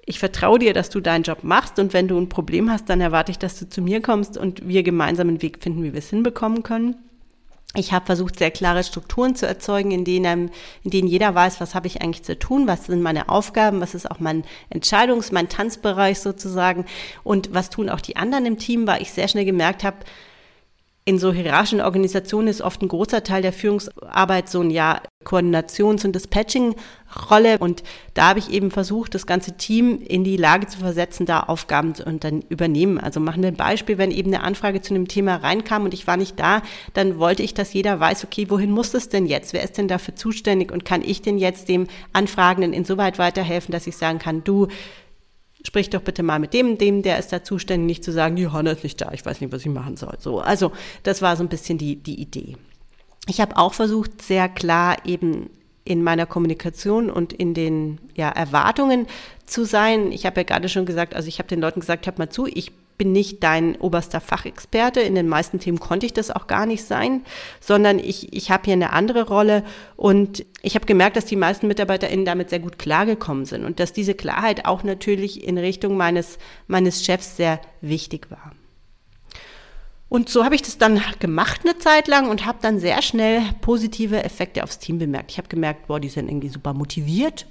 ich 0.06 0.19
vertraue 0.19 0.59
dir, 0.59 0.73
dass 0.73 0.89
du 0.89 1.01
deinen 1.01 1.23
Job 1.23 1.39
machst 1.44 1.79
und 1.79 1.94
wenn 1.94 2.07
du 2.07 2.17
ein 2.17 2.29
Problem 2.29 2.69
hast, 2.69 2.89
dann 2.89 3.01
erwarte 3.01 3.31
ich, 3.31 3.39
dass 3.39 3.59
du 3.59 3.67
zu 3.67 3.81
mir 3.81 4.01
kommst 4.01 4.38
und 4.38 4.67
wir 4.67 4.83
gemeinsam 4.83 5.27
einen 5.27 5.41
Weg 5.41 5.62
finden, 5.62 5.83
wie 5.83 5.94
wir 5.94 6.00
es 6.00 6.12
hinbekommen 6.12 6.62
können. 6.62 6.95
Ich 7.75 7.92
habe 7.92 8.06
versucht, 8.06 8.39
sehr 8.39 8.51
klare 8.51 8.83
Strukturen 8.83 9.36
zu 9.36 9.45
erzeugen, 9.45 9.92
in 9.92 10.06
denen, 10.06 10.51
in 10.83 10.92
denen 10.92 11.07
jeder 11.07 11.36
weiß, 11.36 11.60
was 11.60 11.75
habe 11.75 11.88
ich 11.88 12.01
eigentlich 12.01 12.24
zu 12.24 12.39
tun, 12.39 12.68
was 12.68 12.86
sind 12.86 13.01
meine 13.01 13.30
Aufgaben, 13.30 13.81
was 13.81 13.94
ist 13.94 14.10
auch 14.10 14.19
mein 14.19 14.45
Entscheidungs-, 14.74 15.33
mein 15.33 15.50
Tanzbereich 15.50 16.19
sozusagen. 16.19 16.86
Und 17.24 17.54
was 17.54 17.69
tun 17.69 17.89
auch 17.89 18.01
die 18.01 18.16
anderen 18.16 18.45
im 18.45 18.57
Team, 18.57 18.88
weil 18.88 19.01
ich 19.01 19.12
sehr 19.12 19.27
schnell 19.27 19.45
gemerkt 19.45 19.83
habe, 19.83 19.98
in 21.06 21.19
so 21.19 21.31
hierarchischen 21.31 21.81
Organisationen 21.81 22.48
ist 22.48 22.62
oft 22.62 22.81
ein 22.81 22.88
großer 22.88 23.24
Teil 23.24 23.44
der 23.44 23.54
Führungsarbeit 23.54 24.50
so 24.50 24.62
ein 24.62 24.72
ja 24.72 25.01
Koordinations- 25.25 26.06
und 26.06 26.16
Dispatching-Rolle. 26.16 27.57
Und 27.57 27.83
da 28.13 28.30
habe 28.30 28.39
ich 28.39 28.50
eben 28.51 28.72
versucht, 28.72 29.16
das 29.16 29.25
ganze 29.25 29.57
Team 29.57 30.00
in 30.01 30.24
die 30.24 30.38
Lage 30.38 30.68
zu 30.68 30.80
versetzen, 30.80 31.25
da 31.25 31.42
Aufgaben 31.42 31.95
zu 31.95 32.04
übernehmen. 32.50 33.00
Also 33.00 33.19
machen 33.19 33.42
wir 33.44 33.50
ein 33.50 33.57
Beispiel, 33.57 33.98
wenn 33.98 34.12
eben 34.12 34.33
eine 34.33 34.44
Anfrage 34.44 34.81
zu 34.81 34.94
einem 34.94 35.07
Thema 35.07 35.36
reinkam 35.38 35.83
und 35.83 35.94
ich 35.94 36.07
war 36.07 36.18
nicht 36.18 36.39
da, 36.39 36.62
dann 36.94 37.19
wollte 37.19 37.44
ich, 37.44 37.54
dass 37.54 37.74
jeder 37.74 38.00
weiß, 38.00 38.24
okay, 38.24 38.50
wohin 38.50 38.72
muss 38.72 38.94
es 38.94 39.10
denn 39.10 39.25
jetzt? 39.25 39.54
Wer 39.54 39.63
ist 39.63 39.77
denn 39.77 39.88
dafür 39.88 40.16
zuständig? 40.16 40.72
Und 40.72 40.86
kann 40.86 41.01
ich 41.01 41.22
denn 41.22 41.38
jetzt 41.38 41.68
dem 41.68 41.88
Anfragenden 42.13 42.74
insoweit 42.74 43.18
weiterhelfen, 43.18 43.72
dass 43.72 43.88
ich 43.88 43.98
sagen 43.98 44.19
kann, 44.19 44.44
du, 44.44 44.68
sprich 45.66 45.89
doch 45.89 46.01
bitte 46.01 46.24
mal 46.24 46.39
mit 46.39 46.54
dem, 46.54 46.77
dem, 46.77 47.01
der 47.01 47.19
ist 47.19 47.31
da 47.31 47.44
zuständig, 47.44 47.86
nicht 47.86 48.04
zu 48.04 48.12
sagen, 48.12 48.38
Johanna 48.38 48.72
ist 48.72 48.83
nicht 48.83 49.01
da, 49.01 49.12
ich 49.12 49.25
weiß 49.25 49.42
nicht, 49.42 49.51
was 49.51 49.62
ich 49.62 49.72
machen 49.72 49.98
soll. 49.98 50.16
So, 50.19 50.39
also 50.39 50.72
das 51.04 51.22
war 51.22 51.36
so 51.36 51.44
ein 51.44 51.50
bisschen 51.50 51.77
die, 51.77 51.95
die 51.95 52.22
Idee. 52.22 52.56
Ich 53.27 53.42
habe 53.42 53.57
auch 53.57 53.74
versucht, 53.74 54.22
sehr 54.22 54.50
klar 54.50 54.98
eben 55.06 55.50
in 55.83 56.04
meiner 56.04 56.25
Kommunikation 56.25 57.10
und 57.10 57.31
in 57.31 57.54
den 57.54 58.00
ja, 58.16 58.30
Erwartungen 58.30 59.07
zu 59.45 59.66
sein. 59.66 60.12
Ich 60.12 60.25
habe 60.25 60.42
ja 60.42 60.44
gerade 60.44 60.68
schon 60.68 60.86
gesagt, 60.86 61.16
also 61.16 61.27
ich 61.27 61.38
habe 61.38 61.48
den 61.48 61.62
Leuten 61.62 61.80
gesagt, 61.80 62.07
hört 62.07 62.18
mal 62.18 62.30
zu, 62.30 62.48
ich 62.48 62.72
bin 62.98 63.12
nicht 63.12 63.44
dein 63.44 63.75
oberster 63.75 64.22
Fachexperte. 64.22 65.01
In 65.01 65.16
den 65.16 65.27
meisten 65.27 65.60
Themen 65.60 65.80
konnte 65.80 66.06
ich 66.06 66.13
das 66.13 66.31
auch 66.31 66.48
gar 66.48 66.66
nicht 66.66 66.86
sein, 66.86 67.24
sondern 67.60 68.00
ich, 68.00 68.33
ich 68.33 68.51
habe 68.51 68.63
hier 68.66 68.74
eine 68.74 68.94
andere 68.94 69.27
Rolle 69.27 69.63
und 69.95 70.45
ich 70.62 70.75
habe 70.75 70.86
gemerkt, 70.86 71.18
dass 71.18 71.25
die 71.25 71.36
meisten 71.36 71.68
MitarbeiterInnen 71.68 72.25
damit 72.25 72.50
sehr 72.50 72.60
gut 72.60 72.80
klargekommen 72.80 73.45
sind 73.45 73.66
und 73.66 73.80
dass 73.80 73.94
diese 73.94 74.16
Klarheit 74.16 74.66
auch 74.66 74.83
natürlich 74.83 75.45
in 75.45 75.57
Richtung 75.57 75.98
meines, 75.98 76.38
meines 76.68 77.04
Chefs 77.06 77.38
sehr 77.38 77.60
wichtig 77.81 78.31
war. 78.31 78.54
Und 80.07 80.29
so 80.29 80.45
habe 80.45 80.55
ich 80.55 80.62
das 80.62 80.77
dann 80.77 81.01
gemacht 81.19 81.62
eine 81.63 81.77
Zeit 81.77 82.07
lang 82.07 82.29
und 82.29 82.45
habe 82.45 82.59
dann 82.62 82.79
sehr 82.79 83.01
schnell 83.01 83.41
positive 83.62 84.24
Effekte 84.24 84.63
aufs 84.63 84.79
Team 84.79 85.00
bemerkt. 85.00 85.31
Ich 85.31 85.38
habe 85.38 85.47
gemerkt, 85.47 85.88
boah, 85.88 86.00
die 86.00 86.09
sind 86.09 86.29
irgendwie 86.29 86.50
super 86.50 86.74
motiviert 86.74 87.47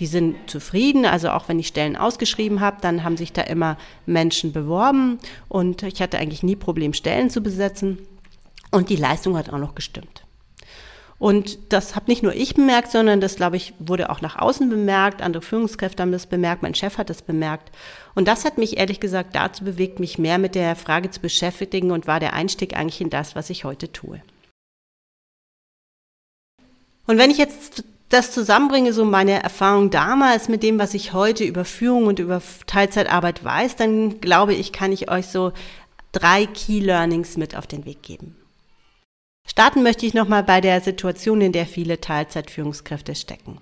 die 0.00 0.06
sind 0.06 0.36
zufrieden. 0.50 1.04
Also 1.04 1.30
auch 1.30 1.48
wenn 1.48 1.58
ich 1.58 1.68
Stellen 1.68 1.96
ausgeschrieben 1.96 2.60
habe, 2.60 2.78
dann 2.80 3.04
haben 3.04 3.16
sich 3.16 3.32
da 3.32 3.42
immer 3.42 3.76
Menschen 4.06 4.52
beworben 4.52 5.18
und 5.48 5.82
ich 5.82 6.00
hatte 6.00 6.18
eigentlich 6.18 6.42
nie 6.42 6.56
Problem, 6.56 6.92
Stellen 6.92 7.30
zu 7.30 7.42
besetzen. 7.42 7.98
Und 8.70 8.88
die 8.88 8.96
Leistung 8.96 9.36
hat 9.36 9.50
auch 9.50 9.58
noch 9.58 9.74
gestimmt. 9.74 10.24
Und 11.20 11.58
das 11.70 11.96
habe 11.96 12.10
nicht 12.10 12.22
nur 12.22 12.34
ich 12.34 12.54
bemerkt, 12.54 12.90
sondern 12.90 13.20
das, 13.20 13.36
glaube 13.36 13.58
ich, 13.58 13.74
wurde 13.78 14.08
auch 14.08 14.22
nach 14.22 14.38
außen 14.38 14.70
bemerkt. 14.70 15.20
Andere 15.20 15.42
Führungskräfte 15.42 16.02
haben 16.02 16.12
das 16.12 16.26
bemerkt, 16.26 16.62
mein 16.62 16.74
Chef 16.74 16.96
hat 16.96 17.10
das 17.10 17.20
bemerkt. 17.20 17.70
Und 18.14 18.26
das 18.26 18.46
hat 18.46 18.56
mich 18.56 18.78
ehrlich 18.78 19.00
gesagt 19.00 19.36
dazu 19.36 19.62
bewegt, 19.62 20.00
mich 20.00 20.18
mehr 20.18 20.38
mit 20.38 20.54
der 20.54 20.76
Frage 20.76 21.10
zu 21.10 21.20
beschäftigen 21.20 21.90
und 21.90 22.06
war 22.06 22.20
der 22.20 22.32
Einstieg 22.32 22.74
eigentlich 22.74 23.02
in 23.02 23.10
das, 23.10 23.36
was 23.36 23.50
ich 23.50 23.64
heute 23.64 23.92
tue. 23.92 24.22
Und 27.06 27.18
wenn 27.18 27.30
ich 27.30 27.36
jetzt 27.36 27.84
das 28.08 28.32
zusammenbringe, 28.32 28.94
so 28.94 29.04
meine 29.04 29.42
Erfahrung 29.42 29.90
damals 29.90 30.48
mit 30.48 30.62
dem, 30.62 30.78
was 30.78 30.94
ich 30.94 31.12
heute 31.12 31.44
über 31.44 31.66
Führung 31.66 32.06
und 32.06 32.18
über 32.18 32.40
Teilzeitarbeit 32.66 33.44
weiß, 33.44 33.76
dann 33.76 34.22
glaube 34.22 34.54
ich, 34.54 34.72
kann 34.72 34.90
ich 34.90 35.10
euch 35.10 35.26
so 35.26 35.52
drei 36.12 36.46
Key 36.46 36.80
Learnings 36.80 37.36
mit 37.36 37.56
auf 37.56 37.66
den 37.66 37.84
Weg 37.84 38.02
geben. 38.02 38.39
Starten 39.50 39.82
möchte 39.82 40.06
ich 40.06 40.14
nochmal 40.14 40.44
bei 40.44 40.60
der 40.60 40.80
Situation, 40.80 41.40
in 41.40 41.50
der 41.50 41.66
viele 41.66 42.00
Teilzeitführungskräfte 42.00 43.16
stecken. 43.16 43.58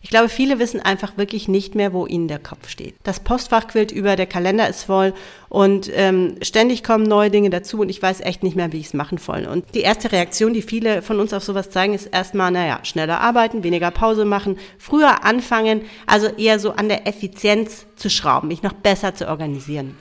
Ich 0.00 0.08
glaube, 0.08 0.30
viele 0.30 0.58
wissen 0.58 0.80
einfach 0.80 1.18
wirklich 1.18 1.48
nicht 1.48 1.74
mehr, 1.74 1.92
wo 1.92 2.06
ihnen 2.06 2.28
der 2.28 2.38
Kopf 2.38 2.70
steht. 2.70 2.94
Das 3.02 3.20
Postfach 3.20 3.66
quillt 3.66 3.92
über, 3.92 4.16
der 4.16 4.26
Kalender 4.26 4.66
ist 4.68 4.84
voll 4.84 5.12
und 5.50 5.90
ähm, 5.92 6.36
ständig 6.40 6.82
kommen 6.82 7.04
neue 7.04 7.30
Dinge 7.30 7.50
dazu 7.50 7.80
und 7.80 7.90
ich 7.90 8.00
weiß 8.00 8.20
echt 8.20 8.42
nicht 8.42 8.56
mehr, 8.56 8.72
wie 8.72 8.78
ich 8.78 8.86
es 8.86 8.94
machen 8.94 9.18
soll. 9.18 9.44
Und 9.44 9.74
die 9.74 9.80
erste 9.80 10.12
Reaktion, 10.12 10.54
die 10.54 10.62
viele 10.62 11.02
von 11.02 11.20
uns 11.20 11.34
auf 11.34 11.44
sowas 11.44 11.68
zeigen, 11.68 11.92
ist 11.92 12.06
erstmal, 12.06 12.50
naja, 12.50 12.80
schneller 12.84 13.20
arbeiten, 13.20 13.64
weniger 13.64 13.90
Pause 13.90 14.24
machen, 14.24 14.58
früher 14.78 15.24
anfangen, 15.24 15.82
also 16.06 16.28
eher 16.28 16.58
so 16.58 16.70
an 16.70 16.88
der 16.88 17.06
Effizienz 17.06 17.84
zu 17.96 18.08
schrauben, 18.08 18.48
mich 18.48 18.62
noch 18.62 18.72
besser 18.72 19.14
zu 19.14 19.28
organisieren. 19.28 19.98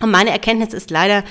Und 0.00 0.10
meine 0.10 0.30
Erkenntnis 0.30 0.72
ist 0.72 0.90
leider, 0.90 1.22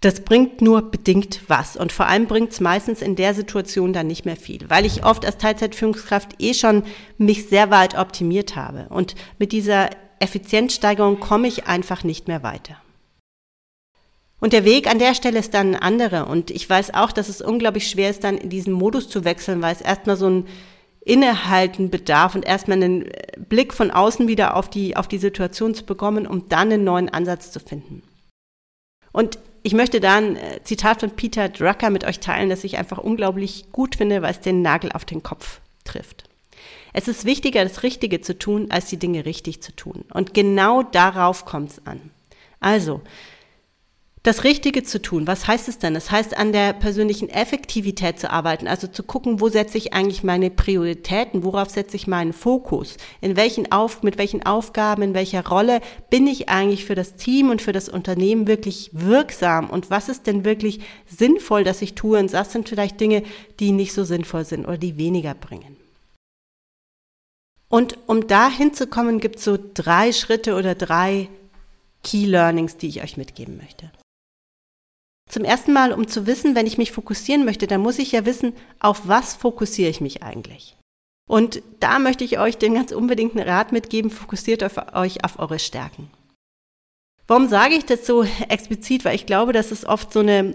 das 0.00 0.20
bringt 0.20 0.62
nur 0.62 0.90
bedingt 0.90 1.40
was. 1.48 1.76
Und 1.76 1.92
vor 1.92 2.06
allem 2.06 2.26
bringt 2.26 2.52
es 2.52 2.60
meistens 2.60 3.02
in 3.02 3.16
der 3.16 3.34
Situation 3.34 3.92
dann 3.92 4.06
nicht 4.06 4.24
mehr 4.24 4.36
viel, 4.36 4.68
weil 4.68 4.86
ich 4.86 5.04
oft 5.04 5.24
als 5.26 5.38
Teilzeitführungskraft 5.38 6.40
eh 6.40 6.54
schon 6.54 6.84
mich 7.16 7.48
sehr 7.48 7.70
weit 7.70 7.98
optimiert 7.98 8.54
habe. 8.54 8.86
Und 8.90 9.14
mit 9.38 9.52
dieser 9.52 9.90
Effizienzsteigerung 10.20 11.20
komme 11.20 11.48
ich 11.48 11.66
einfach 11.66 12.04
nicht 12.04 12.28
mehr 12.28 12.42
weiter. 12.42 12.76
Und 14.40 14.52
der 14.52 14.64
Weg 14.64 14.88
an 14.88 15.00
der 15.00 15.14
Stelle 15.14 15.40
ist 15.40 15.52
dann 15.54 15.74
ein 15.74 15.82
anderer. 15.82 16.28
Und 16.28 16.52
ich 16.52 16.68
weiß 16.70 16.94
auch, 16.94 17.10
dass 17.10 17.28
es 17.28 17.40
unglaublich 17.40 17.90
schwer 17.90 18.10
ist, 18.10 18.22
dann 18.22 18.38
in 18.38 18.50
diesen 18.50 18.72
Modus 18.72 19.08
zu 19.08 19.24
wechseln, 19.24 19.62
weil 19.62 19.74
es 19.74 19.80
erstmal 19.80 20.16
so 20.16 20.28
ein 20.28 20.46
Innehalten 21.00 21.90
bedarf 21.90 22.36
und 22.36 22.44
erstmal 22.44 22.80
einen 22.80 23.10
Blick 23.48 23.74
von 23.74 23.90
außen 23.90 24.28
wieder 24.28 24.56
auf 24.56 24.70
die, 24.70 24.96
auf 24.96 25.08
die 25.08 25.18
Situation 25.18 25.74
zu 25.74 25.84
bekommen, 25.84 26.26
um 26.26 26.48
dann 26.48 26.70
einen 26.72 26.84
neuen 26.84 27.08
Ansatz 27.08 27.50
zu 27.50 27.58
finden. 27.58 28.02
Und 29.10 29.38
ich 29.68 29.74
möchte 29.74 30.00
da 30.00 30.16
ein 30.16 30.36
äh, 30.36 30.62
Zitat 30.64 31.00
von 31.00 31.10
Peter 31.10 31.50
Drucker 31.50 31.90
mit 31.90 32.02
euch 32.04 32.20
teilen, 32.20 32.48
das 32.48 32.64
ich 32.64 32.78
einfach 32.78 32.96
unglaublich 32.96 33.66
gut 33.70 33.96
finde, 33.96 34.22
weil 34.22 34.30
es 34.30 34.40
den 34.40 34.62
Nagel 34.62 34.90
auf 34.92 35.04
den 35.04 35.22
Kopf 35.22 35.60
trifft. 35.84 36.24
Es 36.94 37.06
ist 37.06 37.26
wichtiger, 37.26 37.64
das 37.64 37.82
Richtige 37.82 38.22
zu 38.22 38.38
tun, 38.38 38.70
als 38.70 38.86
die 38.86 38.96
Dinge 38.96 39.26
richtig 39.26 39.60
zu 39.60 39.76
tun. 39.76 40.06
Und 40.14 40.32
genau 40.32 40.82
darauf 40.82 41.44
kommt 41.44 41.72
es 41.72 41.86
an. 41.86 42.00
Also, 42.60 43.02
das 44.22 44.44
Richtige 44.44 44.82
zu 44.82 45.00
tun. 45.00 45.26
Was 45.26 45.46
heißt 45.46 45.68
es 45.68 45.78
denn? 45.78 45.94
Das 45.94 46.10
heißt, 46.10 46.36
an 46.36 46.52
der 46.52 46.72
persönlichen 46.72 47.28
Effektivität 47.28 48.18
zu 48.18 48.30
arbeiten, 48.30 48.66
also 48.66 48.86
zu 48.86 49.02
gucken, 49.02 49.40
wo 49.40 49.48
setze 49.48 49.78
ich 49.78 49.92
eigentlich 49.92 50.24
meine 50.24 50.50
Prioritäten, 50.50 51.44
worauf 51.44 51.70
setze 51.70 51.96
ich 51.96 52.06
meinen 52.06 52.32
Fokus, 52.32 52.96
in 53.20 53.36
welchen 53.36 53.70
Auf, 53.70 54.02
mit 54.02 54.18
welchen 54.18 54.44
Aufgaben, 54.44 55.02
in 55.02 55.14
welcher 55.14 55.46
Rolle 55.46 55.80
bin 56.10 56.26
ich 56.26 56.48
eigentlich 56.48 56.84
für 56.84 56.94
das 56.94 57.14
Team 57.14 57.50
und 57.50 57.62
für 57.62 57.72
das 57.72 57.88
Unternehmen 57.88 58.46
wirklich 58.46 58.90
wirksam 58.92 59.70
und 59.70 59.90
was 59.90 60.08
ist 60.08 60.26
denn 60.26 60.44
wirklich 60.44 60.80
sinnvoll, 61.06 61.64
dass 61.64 61.82
ich 61.82 61.94
tue 61.94 62.18
und 62.18 62.32
das 62.32 62.52
sind 62.52 62.68
vielleicht 62.68 63.00
Dinge, 63.00 63.22
die 63.60 63.72
nicht 63.72 63.92
so 63.92 64.04
sinnvoll 64.04 64.44
sind 64.44 64.66
oder 64.66 64.78
die 64.78 64.96
weniger 64.96 65.34
bringen. 65.34 65.76
Und 67.68 67.98
um 68.06 68.26
da 68.26 68.50
hinzukommen, 68.50 69.20
gibt 69.20 69.36
es 69.36 69.44
so 69.44 69.58
drei 69.74 70.12
Schritte 70.12 70.54
oder 70.54 70.74
drei 70.74 71.28
Key 72.02 72.24
Learnings, 72.24 72.76
die 72.78 72.88
ich 72.88 73.02
euch 73.02 73.16
mitgeben 73.16 73.58
möchte. 73.58 73.90
Zum 75.28 75.44
ersten 75.44 75.72
Mal, 75.72 75.92
um 75.92 76.08
zu 76.08 76.26
wissen, 76.26 76.54
wenn 76.54 76.66
ich 76.66 76.78
mich 76.78 76.92
fokussieren 76.92 77.44
möchte, 77.44 77.66
dann 77.66 77.82
muss 77.82 77.98
ich 77.98 78.12
ja 78.12 78.24
wissen, 78.24 78.54
auf 78.80 79.02
was 79.06 79.34
fokussiere 79.34 79.90
ich 79.90 80.00
mich 80.00 80.22
eigentlich. 80.22 80.76
Und 81.28 81.62
da 81.80 81.98
möchte 81.98 82.24
ich 82.24 82.38
euch 82.38 82.56
den 82.56 82.74
ganz 82.74 82.90
unbedingten 82.90 83.38
Rat 83.38 83.70
mitgeben, 83.70 84.10
fokussiert 84.10 84.64
auf 84.64 84.94
euch 84.94 85.24
auf 85.24 85.38
eure 85.38 85.58
Stärken. 85.58 86.10
Warum 87.26 87.48
sage 87.48 87.74
ich 87.74 87.84
das 87.84 88.06
so 88.06 88.24
explizit? 88.48 89.04
Weil 89.04 89.14
ich 89.14 89.26
glaube, 89.26 89.52
dass 89.52 89.70
es 89.70 89.84
oft 89.84 90.12
so 90.12 90.20
eine 90.20 90.54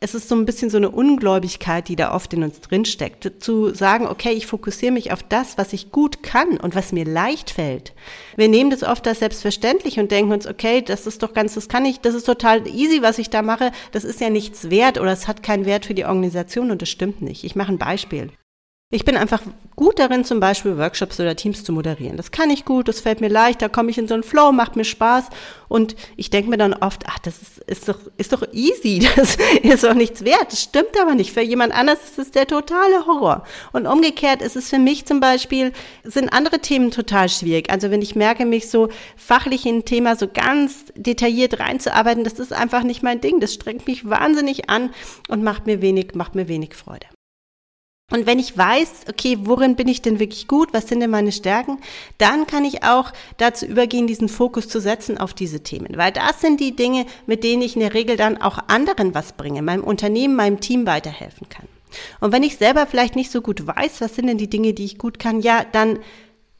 es 0.00 0.14
ist 0.14 0.28
so 0.28 0.36
ein 0.36 0.44
bisschen 0.44 0.70
so 0.70 0.76
eine 0.76 0.90
Ungläubigkeit, 0.90 1.88
die 1.88 1.96
da 1.96 2.14
oft 2.14 2.32
in 2.32 2.44
uns 2.44 2.60
drinsteckt, 2.60 3.42
zu 3.42 3.74
sagen, 3.74 4.06
okay, 4.06 4.30
ich 4.30 4.46
fokussiere 4.46 4.92
mich 4.92 5.12
auf 5.12 5.24
das, 5.24 5.58
was 5.58 5.72
ich 5.72 5.90
gut 5.90 6.22
kann 6.22 6.56
und 6.56 6.76
was 6.76 6.92
mir 6.92 7.04
leicht 7.04 7.50
fällt. 7.50 7.94
Wir 8.36 8.48
nehmen 8.48 8.70
das 8.70 8.84
oft 8.84 9.08
als 9.08 9.18
selbstverständlich 9.18 9.98
und 9.98 10.12
denken 10.12 10.32
uns, 10.32 10.46
okay, 10.46 10.82
das 10.82 11.06
ist 11.06 11.22
doch 11.22 11.32
ganz, 11.32 11.54
das 11.54 11.68
kann 11.68 11.84
ich, 11.84 12.00
das 12.00 12.14
ist 12.14 12.24
total 12.24 12.66
easy, 12.68 13.02
was 13.02 13.18
ich 13.18 13.30
da 13.30 13.42
mache, 13.42 13.72
das 13.90 14.04
ist 14.04 14.20
ja 14.20 14.30
nichts 14.30 14.70
wert 14.70 14.98
oder 14.98 15.12
es 15.12 15.26
hat 15.26 15.42
keinen 15.42 15.66
Wert 15.66 15.86
für 15.86 15.94
die 15.94 16.04
Organisation 16.04 16.70
und 16.70 16.80
das 16.80 16.88
stimmt 16.88 17.20
nicht. 17.20 17.42
Ich 17.42 17.56
mache 17.56 17.72
ein 17.72 17.78
Beispiel. 17.78 18.30
Ich 18.90 19.04
bin 19.04 19.18
einfach 19.18 19.42
gut 19.76 19.98
darin, 19.98 20.24
zum 20.24 20.40
Beispiel 20.40 20.78
Workshops 20.78 21.20
oder 21.20 21.36
Teams 21.36 21.62
zu 21.62 21.72
moderieren. 21.72 22.16
Das 22.16 22.30
kann 22.30 22.48
ich 22.48 22.64
gut, 22.64 22.88
das 22.88 23.00
fällt 23.00 23.20
mir 23.20 23.28
leicht, 23.28 23.60
da 23.60 23.68
komme 23.68 23.90
ich 23.90 23.98
in 23.98 24.08
so 24.08 24.14
einen 24.14 24.22
Flow, 24.22 24.50
macht 24.50 24.76
mir 24.76 24.86
Spaß 24.86 25.26
und 25.68 25.94
ich 26.16 26.30
denke 26.30 26.48
mir 26.48 26.56
dann 26.56 26.72
oft, 26.72 27.02
ach, 27.06 27.18
das 27.18 27.42
ist, 27.42 27.58
ist, 27.66 27.86
doch, 27.86 27.98
ist 28.16 28.32
doch 28.32 28.42
easy, 28.50 29.06
das 29.16 29.36
ist 29.62 29.84
doch 29.84 29.92
nichts 29.92 30.24
wert. 30.24 30.52
Das 30.52 30.62
stimmt 30.62 30.98
aber 30.98 31.14
nicht. 31.14 31.34
Für 31.34 31.42
jemand 31.42 31.74
anders 31.74 31.98
ist 32.02 32.18
es 32.18 32.30
der 32.30 32.46
totale 32.46 33.06
Horror. 33.06 33.44
Und 33.74 33.86
umgekehrt 33.86 34.40
ist 34.40 34.56
es 34.56 34.70
für 34.70 34.78
mich 34.78 35.04
zum 35.04 35.20
Beispiel, 35.20 35.72
sind 36.02 36.32
andere 36.32 36.60
Themen 36.60 36.90
total 36.90 37.28
schwierig. 37.28 37.68
Also 37.68 37.90
wenn 37.90 38.00
ich 38.00 38.16
merke, 38.16 38.46
mich 38.46 38.70
so 38.70 38.88
fachlich 39.18 39.66
in 39.66 39.80
ein 39.80 39.84
Thema 39.84 40.16
so 40.16 40.28
ganz 40.28 40.86
detailliert 40.96 41.60
reinzuarbeiten, 41.60 42.24
das 42.24 42.38
ist 42.38 42.54
einfach 42.54 42.84
nicht 42.84 43.02
mein 43.02 43.20
Ding. 43.20 43.38
Das 43.40 43.52
strengt 43.52 43.86
mich 43.86 44.08
wahnsinnig 44.08 44.70
an 44.70 44.94
und 45.28 45.44
macht 45.44 45.66
mir 45.66 45.82
wenig, 45.82 46.14
macht 46.14 46.34
mir 46.34 46.48
wenig 46.48 46.74
Freude. 46.74 47.06
Und 48.10 48.24
wenn 48.24 48.38
ich 48.38 48.56
weiß, 48.56 49.02
okay, 49.10 49.36
worin 49.42 49.76
bin 49.76 49.86
ich 49.86 50.00
denn 50.00 50.18
wirklich 50.18 50.48
gut, 50.48 50.72
was 50.72 50.88
sind 50.88 51.00
denn 51.00 51.10
meine 51.10 51.30
Stärken, 51.30 51.78
dann 52.16 52.46
kann 52.46 52.64
ich 52.64 52.82
auch 52.82 53.12
dazu 53.36 53.66
übergehen, 53.66 54.06
diesen 54.06 54.30
Fokus 54.30 54.66
zu 54.66 54.80
setzen 54.80 55.18
auf 55.18 55.34
diese 55.34 55.62
Themen. 55.62 55.94
Weil 55.98 56.12
das 56.12 56.40
sind 56.40 56.58
die 56.58 56.74
Dinge, 56.74 57.04
mit 57.26 57.44
denen 57.44 57.60
ich 57.60 57.76
in 57.76 57.80
der 57.80 57.92
Regel 57.92 58.16
dann 58.16 58.40
auch 58.40 58.58
anderen 58.68 59.14
was 59.14 59.34
bringe, 59.34 59.60
meinem 59.60 59.84
Unternehmen, 59.84 60.36
meinem 60.36 60.60
Team 60.60 60.86
weiterhelfen 60.86 61.50
kann. 61.50 61.66
Und 62.20 62.32
wenn 62.32 62.42
ich 62.42 62.56
selber 62.56 62.86
vielleicht 62.86 63.14
nicht 63.14 63.30
so 63.30 63.42
gut 63.42 63.66
weiß, 63.66 64.00
was 64.00 64.14
sind 64.14 64.26
denn 64.26 64.38
die 64.38 64.48
Dinge, 64.48 64.72
die 64.72 64.86
ich 64.86 64.96
gut 64.96 65.18
kann, 65.18 65.40
ja, 65.40 65.64
dann 65.70 65.98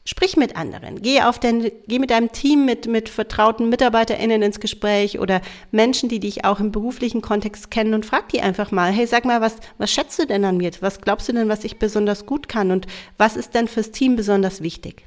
Sprich 0.05 0.37
mit 0.37 0.55
anderen. 0.55 1.01
Geh 1.01 1.21
auf 1.21 1.39
dein, 1.39 1.71
geh 1.87 1.99
mit 1.99 2.09
deinem 2.09 2.31
Team, 2.31 2.65
mit, 2.65 2.87
mit 2.87 3.09
vertrauten 3.09 3.69
MitarbeiterInnen 3.69 4.41
ins 4.41 4.59
Gespräch 4.59 5.19
oder 5.19 5.41
Menschen, 5.71 6.09
die 6.09 6.19
dich 6.19 6.45
auch 6.45 6.59
im 6.59 6.71
beruflichen 6.71 7.21
Kontext 7.21 7.69
kennen 7.69 7.93
und 7.93 8.05
frag 8.05 8.29
die 8.29 8.41
einfach 8.41 8.71
mal, 8.71 8.91
hey, 8.91 9.05
sag 9.05 9.25
mal, 9.25 9.41
was, 9.41 9.57
was 9.77 9.91
schätzt 9.91 10.17
du 10.17 10.25
denn 10.25 10.45
an 10.45 10.57
mir? 10.57 10.71
Was 10.79 11.01
glaubst 11.01 11.29
du 11.29 11.33
denn, 11.33 11.49
was 11.49 11.63
ich 11.63 11.77
besonders 11.77 12.25
gut 12.25 12.47
kann? 12.47 12.71
Und 12.71 12.87
was 13.17 13.35
ist 13.35 13.53
denn 13.53 13.67
fürs 13.67 13.91
Team 13.91 14.15
besonders 14.15 14.61
wichtig? 14.61 15.05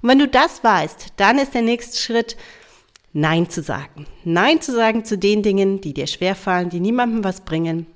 Und 0.00 0.08
wenn 0.08 0.18
du 0.18 0.28
das 0.28 0.64
weißt, 0.64 1.14
dann 1.16 1.38
ist 1.38 1.54
der 1.54 1.62
nächste 1.62 1.98
Schritt, 1.98 2.36
Nein 3.12 3.48
zu 3.48 3.62
sagen. 3.62 4.06
Nein 4.24 4.60
zu 4.60 4.72
sagen 4.72 5.04
zu 5.04 5.16
den 5.18 5.42
Dingen, 5.42 5.80
die 5.80 5.94
dir 5.94 6.06
schwerfallen, 6.06 6.68
die 6.68 6.80
niemandem 6.80 7.24
was 7.24 7.40
bringen 7.40 7.86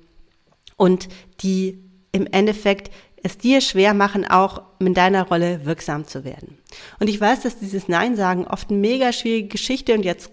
und 0.75 1.07
die 1.41 1.79
im 2.11 2.27
Endeffekt 2.27 2.91
es 3.23 3.37
dir 3.37 3.61
schwer 3.61 3.93
machen, 3.93 4.27
auch 4.29 4.61
in 4.79 4.93
deiner 4.93 5.27
Rolle 5.27 5.65
wirksam 5.65 6.05
zu 6.05 6.23
werden. 6.23 6.57
Und 6.99 7.09
ich 7.09 7.19
weiß, 7.19 7.41
dass 7.41 7.57
dieses 7.57 7.87
Nein 7.87 8.15
sagen 8.15 8.45
oft 8.45 8.69
eine 8.69 8.79
mega 8.79 9.13
schwierige 9.13 9.47
Geschichte 9.47 9.93
und 9.93 10.03
jetzt 10.03 10.29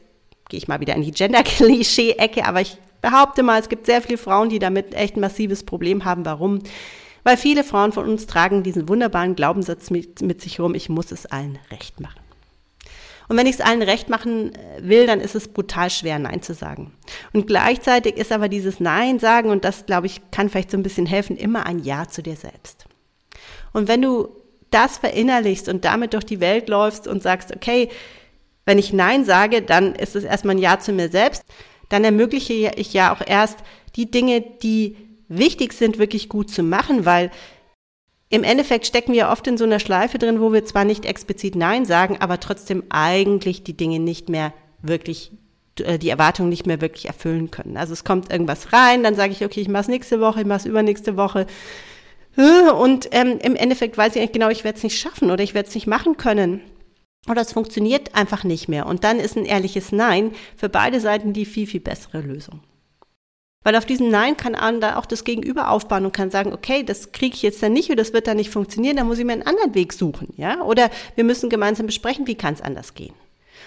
gehe 0.48 0.58
ich 0.58 0.68
mal 0.68 0.80
wieder 0.80 0.96
in 0.96 1.02
die 1.02 1.12
Gender-Klischee-Ecke, 1.12 2.44
aber 2.44 2.60
ich 2.60 2.76
behaupte 3.00 3.42
mal, 3.42 3.60
es 3.60 3.68
gibt 3.68 3.86
sehr 3.86 4.02
viele 4.02 4.18
Frauen, 4.18 4.48
die 4.48 4.58
damit 4.58 4.94
echt 4.94 5.16
ein 5.16 5.20
massives 5.20 5.62
Problem 5.64 6.04
haben. 6.04 6.24
Warum? 6.24 6.60
Weil 7.22 7.36
viele 7.36 7.64
Frauen 7.64 7.92
von 7.92 8.08
uns 8.08 8.26
tragen 8.26 8.62
diesen 8.62 8.88
wunderbaren 8.88 9.36
Glaubenssatz 9.36 9.90
mit, 9.90 10.20
mit 10.22 10.40
sich 10.40 10.58
rum, 10.58 10.74
ich 10.74 10.88
muss 10.88 11.12
es 11.12 11.26
allen 11.26 11.58
recht 11.70 12.00
machen. 12.00 12.19
Und 13.30 13.36
wenn 13.36 13.46
ich 13.46 13.54
es 13.54 13.60
allen 13.60 13.82
recht 13.82 14.08
machen 14.08 14.56
äh, 14.56 14.58
will, 14.82 15.06
dann 15.06 15.20
ist 15.20 15.36
es 15.36 15.46
brutal 15.46 15.88
schwer, 15.88 16.18
Nein 16.18 16.42
zu 16.42 16.52
sagen. 16.52 16.92
Und 17.32 17.46
gleichzeitig 17.46 18.16
ist 18.16 18.32
aber 18.32 18.48
dieses 18.48 18.80
Nein 18.80 19.20
sagen, 19.20 19.50
und 19.50 19.64
das, 19.64 19.86
glaube 19.86 20.08
ich, 20.08 20.20
kann 20.32 20.48
vielleicht 20.48 20.72
so 20.72 20.76
ein 20.76 20.82
bisschen 20.82 21.06
helfen, 21.06 21.36
immer 21.36 21.64
ein 21.64 21.78
Ja 21.78 22.08
zu 22.08 22.24
dir 22.24 22.34
selbst. 22.34 22.86
Und 23.72 23.86
wenn 23.86 24.02
du 24.02 24.30
das 24.72 24.98
verinnerlichst 24.98 25.68
und 25.68 25.84
damit 25.84 26.12
durch 26.12 26.24
die 26.24 26.40
Welt 26.40 26.68
läufst 26.68 27.06
und 27.06 27.22
sagst, 27.22 27.54
okay, 27.54 27.88
wenn 28.66 28.78
ich 28.78 28.92
Nein 28.92 29.24
sage, 29.24 29.62
dann 29.62 29.94
ist 29.94 30.16
es 30.16 30.24
erstmal 30.24 30.56
ein 30.56 30.60
Ja 30.60 30.80
zu 30.80 30.92
mir 30.92 31.08
selbst, 31.08 31.44
dann 31.88 32.02
ermögliche 32.02 32.72
ich 32.74 32.92
ja 32.92 33.14
auch 33.14 33.24
erst 33.24 33.60
die 33.94 34.10
Dinge, 34.10 34.40
die 34.40 34.96
wichtig 35.28 35.72
sind, 35.72 35.98
wirklich 35.98 36.28
gut 36.28 36.50
zu 36.50 36.64
machen, 36.64 37.04
weil 37.06 37.30
im 38.30 38.44
Endeffekt 38.44 38.86
stecken 38.86 39.12
wir 39.12 39.28
oft 39.28 39.46
in 39.48 39.58
so 39.58 39.64
einer 39.64 39.80
Schleife 39.80 40.18
drin, 40.18 40.40
wo 40.40 40.52
wir 40.52 40.64
zwar 40.64 40.84
nicht 40.84 41.04
explizit 41.04 41.56
Nein 41.56 41.84
sagen, 41.84 42.16
aber 42.20 42.38
trotzdem 42.38 42.84
eigentlich 42.88 43.64
die 43.64 43.76
Dinge 43.76 43.98
nicht 43.98 44.28
mehr 44.28 44.52
wirklich, 44.82 45.32
äh, 45.80 45.98
die 45.98 46.10
Erwartungen 46.10 46.48
nicht 46.48 46.64
mehr 46.64 46.80
wirklich 46.80 47.06
erfüllen 47.06 47.50
können. 47.50 47.76
Also 47.76 47.92
es 47.92 48.04
kommt 48.04 48.30
irgendwas 48.32 48.72
rein, 48.72 49.02
dann 49.02 49.16
sage 49.16 49.32
ich, 49.32 49.44
okay, 49.44 49.60
ich 49.60 49.68
mache 49.68 49.82
es 49.82 49.88
nächste 49.88 50.20
Woche, 50.20 50.40
ich 50.40 50.46
mache 50.46 50.60
es 50.60 50.66
übernächste 50.66 51.16
Woche. 51.16 51.46
Äh, 52.36 52.70
und 52.70 53.08
ähm, 53.10 53.40
im 53.42 53.56
Endeffekt 53.56 53.98
weiß 53.98 54.14
ich 54.14 54.22
eigentlich 54.22 54.32
genau, 54.32 54.48
ich 54.48 54.62
werde 54.62 54.78
es 54.78 54.84
nicht 54.84 54.98
schaffen 54.98 55.32
oder 55.32 55.42
ich 55.42 55.54
werde 55.54 55.68
es 55.68 55.74
nicht 55.74 55.88
machen 55.88 56.16
können. 56.16 56.60
Oder 57.28 57.42
es 57.42 57.52
funktioniert 57.52 58.14
einfach 58.14 58.44
nicht 58.44 58.68
mehr. 58.68 58.86
Und 58.86 59.02
dann 59.02 59.18
ist 59.18 59.36
ein 59.36 59.44
ehrliches 59.44 59.90
Nein 59.90 60.32
für 60.56 60.68
beide 60.68 61.00
Seiten 61.00 61.32
die 61.32 61.44
viel, 61.44 61.66
viel 61.66 61.80
bessere 61.80 62.20
Lösung. 62.20 62.60
Weil 63.62 63.76
auf 63.76 63.84
diesem 63.84 64.08
Nein 64.08 64.38
kann 64.38 64.56
da 64.80 64.96
auch 64.96 65.04
das 65.04 65.24
Gegenüber 65.24 65.70
aufbauen 65.70 66.06
und 66.06 66.12
kann 66.12 66.30
sagen, 66.30 66.54
okay, 66.54 66.82
das 66.82 67.12
kriege 67.12 67.34
ich 67.34 67.42
jetzt 67.42 67.62
dann 67.62 67.74
nicht 67.74 67.90
oder 67.90 67.96
das 67.96 68.14
wird 68.14 68.26
dann 68.26 68.38
nicht 68.38 68.50
funktionieren, 68.50 68.96
dann 68.96 69.06
muss 69.06 69.18
ich 69.18 69.24
mir 69.24 69.32
einen 69.32 69.42
anderen 69.42 69.74
Weg 69.74 69.92
suchen, 69.92 70.32
ja? 70.38 70.62
Oder 70.62 70.90
wir 71.14 71.24
müssen 71.24 71.50
gemeinsam 71.50 71.86
besprechen, 71.86 72.26
wie 72.26 72.36
kann 72.36 72.54
es 72.54 72.62
anders 72.62 72.94
gehen. 72.94 73.12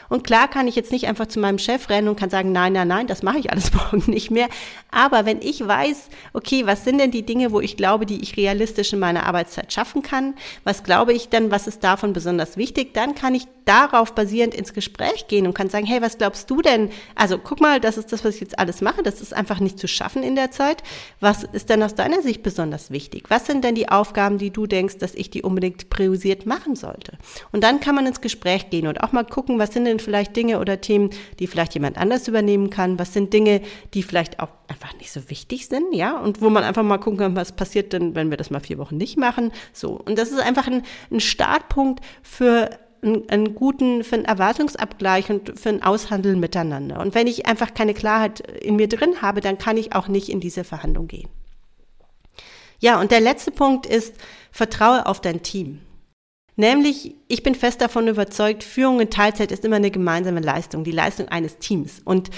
Und 0.09 0.23
klar 0.23 0.47
kann 0.47 0.67
ich 0.67 0.75
jetzt 0.75 0.91
nicht 0.91 1.07
einfach 1.07 1.27
zu 1.27 1.39
meinem 1.39 1.59
Chef 1.59 1.89
rennen 1.89 2.07
und 2.07 2.19
kann 2.19 2.29
sagen, 2.29 2.51
nein, 2.51 2.73
nein, 2.73 2.87
nein, 2.87 3.07
das 3.07 3.23
mache 3.23 3.39
ich 3.39 3.51
alles 3.51 3.71
morgen 3.91 4.03
nicht 4.11 4.31
mehr. 4.31 4.47
Aber 4.91 5.25
wenn 5.25 5.41
ich 5.41 5.65
weiß, 5.65 6.09
okay, 6.33 6.65
was 6.65 6.83
sind 6.83 6.99
denn 6.99 7.11
die 7.11 7.25
Dinge, 7.25 7.51
wo 7.51 7.61
ich 7.61 7.77
glaube, 7.77 8.05
die 8.05 8.21
ich 8.21 8.37
realistisch 8.37 8.93
in 8.93 8.99
meiner 8.99 9.25
Arbeitszeit 9.25 9.73
schaffen 9.73 10.01
kann, 10.01 10.35
was 10.63 10.83
glaube 10.83 11.13
ich 11.13 11.29
denn, 11.29 11.51
was 11.51 11.67
ist 11.67 11.83
davon 11.83 12.13
besonders 12.13 12.57
wichtig, 12.57 12.93
dann 12.93 13.15
kann 13.15 13.35
ich 13.35 13.47
darauf 13.65 14.13
basierend 14.13 14.53
ins 14.53 14.73
Gespräch 14.73 15.27
gehen 15.27 15.47
und 15.47 15.53
kann 15.53 15.69
sagen, 15.69 15.85
hey, 15.85 16.01
was 16.01 16.17
glaubst 16.17 16.49
du 16.49 16.61
denn? 16.61 16.89
Also 17.15 17.37
guck 17.37 17.61
mal, 17.61 17.79
das 17.79 17.97
ist 17.97 18.11
das, 18.11 18.23
was 18.25 18.35
ich 18.35 18.41
jetzt 18.41 18.59
alles 18.59 18.81
mache, 18.81 19.03
das 19.03 19.21
ist 19.21 19.33
einfach 19.33 19.59
nicht 19.59 19.79
zu 19.79 19.87
schaffen 19.87 20.23
in 20.23 20.35
der 20.35 20.51
Zeit. 20.51 20.83
Was 21.19 21.43
ist 21.43 21.69
denn 21.69 21.83
aus 21.83 21.95
deiner 21.95 22.21
Sicht 22.21 22.43
besonders 22.43 22.91
wichtig? 22.91 23.25
Was 23.29 23.45
sind 23.45 23.63
denn 23.63 23.75
die 23.75 23.89
Aufgaben, 23.89 24.37
die 24.37 24.51
du 24.51 24.67
denkst, 24.67 24.97
dass 24.97 25.15
ich 25.15 25.29
die 25.29 25.43
unbedingt 25.43 25.89
priorisiert 25.89 26.45
machen 26.45 26.75
sollte? 26.75 27.17
Und 27.51 27.63
dann 27.63 27.79
kann 27.79 27.95
man 27.95 28.05
ins 28.05 28.21
Gespräch 28.21 28.69
gehen 28.69 28.87
und 28.87 29.01
auch 29.01 29.11
mal 29.11 29.25
gucken, 29.25 29.59
was 29.59 29.73
sind 29.73 29.85
denn 29.85 29.92
vielleicht 29.99 30.35
Dinge 30.35 30.59
oder 30.59 30.81
Themen, 30.81 31.09
die 31.39 31.47
vielleicht 31.47 31.73
jemand 31.73 31.97
anders 31.97 32.27
übernehmen 32.27 32.69
kann? 32.69 32.99
Was 32.99 33.13
sind 33.13 33.33
Dinge, 33.33 33.61
die 33.93 34.03
vielleicht 34.03 34.39
auch 34.39 34.49
einfach 34.67 34.93
nicht 34.97 35.11
so 35.11 35.29
wichtig 35.29 35.67
sind, 35.67 35.93
ja? 35.93 36.17
Und 36.19 36.41
wo 36.41 36.49
man 36.49 36.63
einfach 36.63 36.83
mal 36.83 36.97
gucken 36.97 37.19
kann, 37.19 37.35
was 37.35 37.51
passiert 37.51 37.93
denn, 37.93 38.15
wenn 38.15 38.29
wir 38.29 38.37
das 38.37 38.49
mal 38.49 38.59
vier 38.59 38.77
Wochen 38.77 38.97
nicht 38.97 39.17
machen? 39.17 39.51
So. 39.71 39.91
Und 39.91 40.17
das 40.17 40.31
ist 40.31 40.39
einfach 40.39 40.67
ein, 40.67 40.83
ein 41.11 41.19
Startpunkt 41.19 42.03
für 42.21 42.69
einen, 43.03 43.29
einen 43.29 43.55
guten, 43.55 44.03
für 44.03 44.15
einen 44.15 44.25
Erwartungsabgleich 44.25 45.29
und 45.29 45.59
für 45.59 45.69
ein 45.69 45.83
Aushandeln 45.83 46.39
miteinander. 46.39 46.99
Und 46.99 47.15
wenn 47.15 47.27
ich 47.27 47.45
einfach 47.45 47.73
keine 47.73 47.93
Klarheit 47.93 48.39
in 48.39 48.75
mir 48.75 48.87
drin 48.87 49.21
habe, 49.21 49.41
dann 49.41 49.57
kann 49.57 49.77
ich 49.77 49.93
auch 49.93 50.07
nicht 50.07 50.29
in 50.29 50.39
diese 50.39 50.63
Verhandlung 50.63 51.07
gehen. 51.07 51.29
Ja, 52.79 52.99
und 52.99 53.11
der 53.11 53.21
letzte 53.21 53.51
Punkt 53.51 53.85
ist, 53.85 54.15
vertraue 54.51 55.05
auf 55.05 55.21
dein 55.21 55.41
Team. 55.41 55.79
Nämlich, 56.55 57.15
ich 57.27 57.41
bin 57.43 57.55
fest 57.55 57.81
davon 57.81 58.07
überzeugt, 58.07 58.63
Führung 58.63 58.99
in 58.99 59.09
Teilzeit 59.09 59.51
ist 59.51 59.65
immer 59.65 59.77
eine 59.77 59.91
gemeinsame 59.91 60.39
Leistung, 60.39 60.83
die 60.83 60.91
Leistung 60.91 61.27
eines 61.29 61.57
Teams. 61.57 62.01
Und 62.03 62.29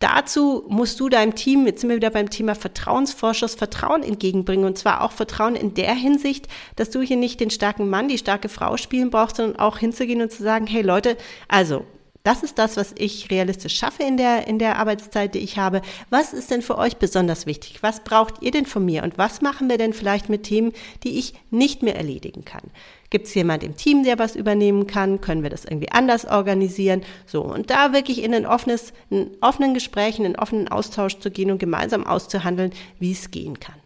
dazu 0.00 0.64
musst 0.68 0.98
du 0.98 1.08
deinem 1.08 1.34
Team, 1.34 1.66
jetzt 1.66 1.80
sind 1.80 1.90
wir 1.90 1.96
wieder 1.96 2.10
beim 2.10 2.30
Thema 2.30 2.54
Vertrauensvorschuss, 2.54 3.54
Vertrauen 3.54 4.02
entgegenbringen. 4.02 4.66
Und 4.66 4.76
zwar 4.76 5.02
auch 5.02 5.12
Vertrauen 5.12 5.54
in 5.54 5.74
der 5.74 5.94
Hinsicht, 5.94 6.48
dass 6.76 6.90
du 6.90 7.00
hier 7.00 7.16
nicht 7.16 7.38
den 7.38 7.50
starken 7.50 7.88
Mann, 7.88 8.08
die 8.08 8.18
starke 8.18 8.48
Frau 8.48 8.76
spielen 8.76 9.10
brauchst, 9.10 9.36
sondern 9.36 9.58
auch 9.58 9.78
hinzugehen 9.78 10.20
und 10.20 10.32
zu 10.32 10.42
sagen, 10.42 10.66
hey 10.66 10.82
Leute, 10.82 11.16
also 11.46 11.84
das 12.24 12.42
ist 12.42 12.58
das, 12.58 12.78
was 12.78 12.94
ich 12.96 13.30
realistisch 13.30 13.76
schaffe 13.76 14.02
in 14.02 14.16
der, 14.16 14.48
in 14.48 14.58
der 14.58 14.78
Arbeitszeit, 14.78 15.34
die 15.34 15.40
ich 15.40 15.58
habe. 15.58 15.82
Was 16.08 16.32
ist 16.32 16.50
denn 16.50 16.62
für 16.62 16.78
euch 16.78 16.96
besonders 16.96 17.44
wichtig? 17.44 17.82
Was 17.82 18.02
braucht 18.02 18.40
ihr 18.40 18.50
denn 18.50 18.64
von 18.64 18.82
mir? 18.82 19.02
Und 19.02 19.18
was 19.18 19.42
machen 19.42 19.68
wir 19.68 19.76
denn 19.76 19.92
vielleicht 19.92 20.30
mit 20.30 20.44
Themen, 20.44 20.72
die 21.02 21.18
ich 21.18 21.34
nicht 21.50 21.82
mehr 21.82 21.96
erledigen 21.96 22.42
kann? 22.46 22.70
Gibt 23.14 23.28
es 23.28 23.34
jemand 23.34 23.62
im 23.62 23.76
Team, 23.76 24.02
der 24.02 24.18
was 24.18 24.34
übernehmen 24.34 24.88
kann? 24.88 25.20
Können 25.20 25.44
wir 25.44 25.50
das 25.50 25.64
irgendwie 25.64 25.92
anders 25.92 26.24
organisieren? 26.24 27.02
So, 27.26 27.42
und 27.42 27.70
da 27.70 27.92
wirklich 27.92 28.20
in 28.24 28.34
ein 28.34 28.44
offenes, 28.44 28.92
ein 29.08 29.30
offenen 29.40 29.72
Gespräch, 29.72 30.18
in 30.18 30.24
einen 30.24 30.34
offenen 30.34 30.66
Austausch 30.66 31.20
zu 31.20 31.30
gehen 31.30 31.52
und 31.52 31.58
gemeinsam 31.58 32.04
auszuhandeln, 32.04 32.72
wie 32.98 33.12
es 33.12 33.30
gehen 33.30 33.60
kann. 33.60 33.76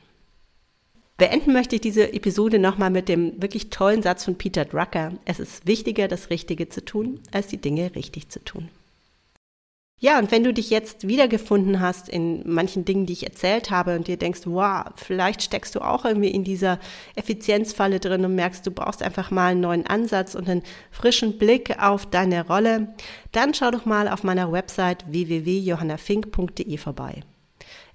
Beenden 1.19 1.53
möchte 1.53 1.75
ich 1.75 1.83
diese 1.83 2.15
Episode 2.15 2.59
nochmal 2.59 2.89
mit 2.89 3.11
dem 3.11 3.43
wirklich 3.43 3.69
tollen 3.69 4.01
Satz 4.01 4.25
von 4.25 4.37
Peter 4.37 4.65
Drucker. 4.65 5.13
Es 5.27 5.41
ist 5.41 5.67
wichtiger, 5.67 6.09
das 6.09 6.31
Richtige 6.31 6.71
zu 6.71 6.83
tun, 6.83 7.21
als 7.31 7.49
die 7.49 7.59
Dinge 7.59 7.95
richtig 7.97 8.31
zu 8.31 8.43
tun. 8.43 8.71
Ja, 10.01 10.21
und 10.21 10.31
wenn 10.31 10.45
du 10.45 10.55
dich 10.55 10.71
jetzt 10.71 11.09
wiedergefunden 11.09 11.81
hast 11.81 12.09
in 12.09 12.49
manchen 12.49 12.85
Dingen, 12.85 13.05
die 13.05 13.15
ich 13.15 13.25
erzählt 13.25 13.73
habe 13.73 13.97
und 13.97 14.07
dir 14.07 14.17
denkst, 14.17 14.43
wow, 14.45 14.85
vielleicht 14.95 15.43
steckst 15.43 15.75
du 15.75 15.81
auch 15.81 16.05
irgendwie 16.05 16.31
in 16.31 16.45
dieser 16.45 16.79
Effizienzfalle 17.17 17.99
drin 17.99 18.25
und 18.25 18.37
merkst, 18.37 18.65
du 18.65 18.71
brauchst 18.71 19.03
einfach 19.03 19.33
mal 19.33 19.49
einen 19.51 19.61
neuen 19.61 19.87
Ansatz 19.89 20.37
und 20.37 20.49
einen 20.49 20.63
frischen 20.93 21.37
Blick 21.37 21.83
auf 21.83 22.07
deine 22.07 22.47
Rolle, 22.47 22.95
dann 23.33 23.55
schau 23.55 23.73
doch 23.73 23.87
mal 23.87 24.07
auf 24.07 24.23
meiner 24.23 24.53
Website 24.53 25.05
www.johannafink.de 25.11 26.77
vorbei. 26.77 27.23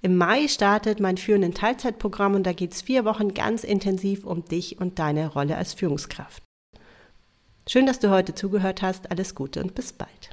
Im 0.01 0.17
Mai 0.17 0.49
startet 0.49 0.99
mein 0.99 1.15
führenden 1.15 1.53
Teilzeitprogramm 1.53 2.35
und 2.35 2.43
da 2.43 2.51
geht 2.51 2.73
es 2.73 2.81
vier 2.81 3.05
Wochen 3.05 3.33
ganz 3.33 3.63
intensiv 3.63 4.25
um 4.25 4.43
dich 4.43 4.77
und 4.77 4.99
deine 4.99 5.27
Rolle 5.27 5.55
als 5.55 5.73
Führungskraft. 5.73 6.43
Schön, 7.69 7.85
dass 7.85 7.99
du 7.99 8.09
heute 8.09 8.35
zugehört 8.35 8.81
hast. 8.81 9.09
Alles 9.09 9.35
Gute 9.35 9.63
und 9.63 9.73
bis 9.73 9.93
bald. 9.93 10.32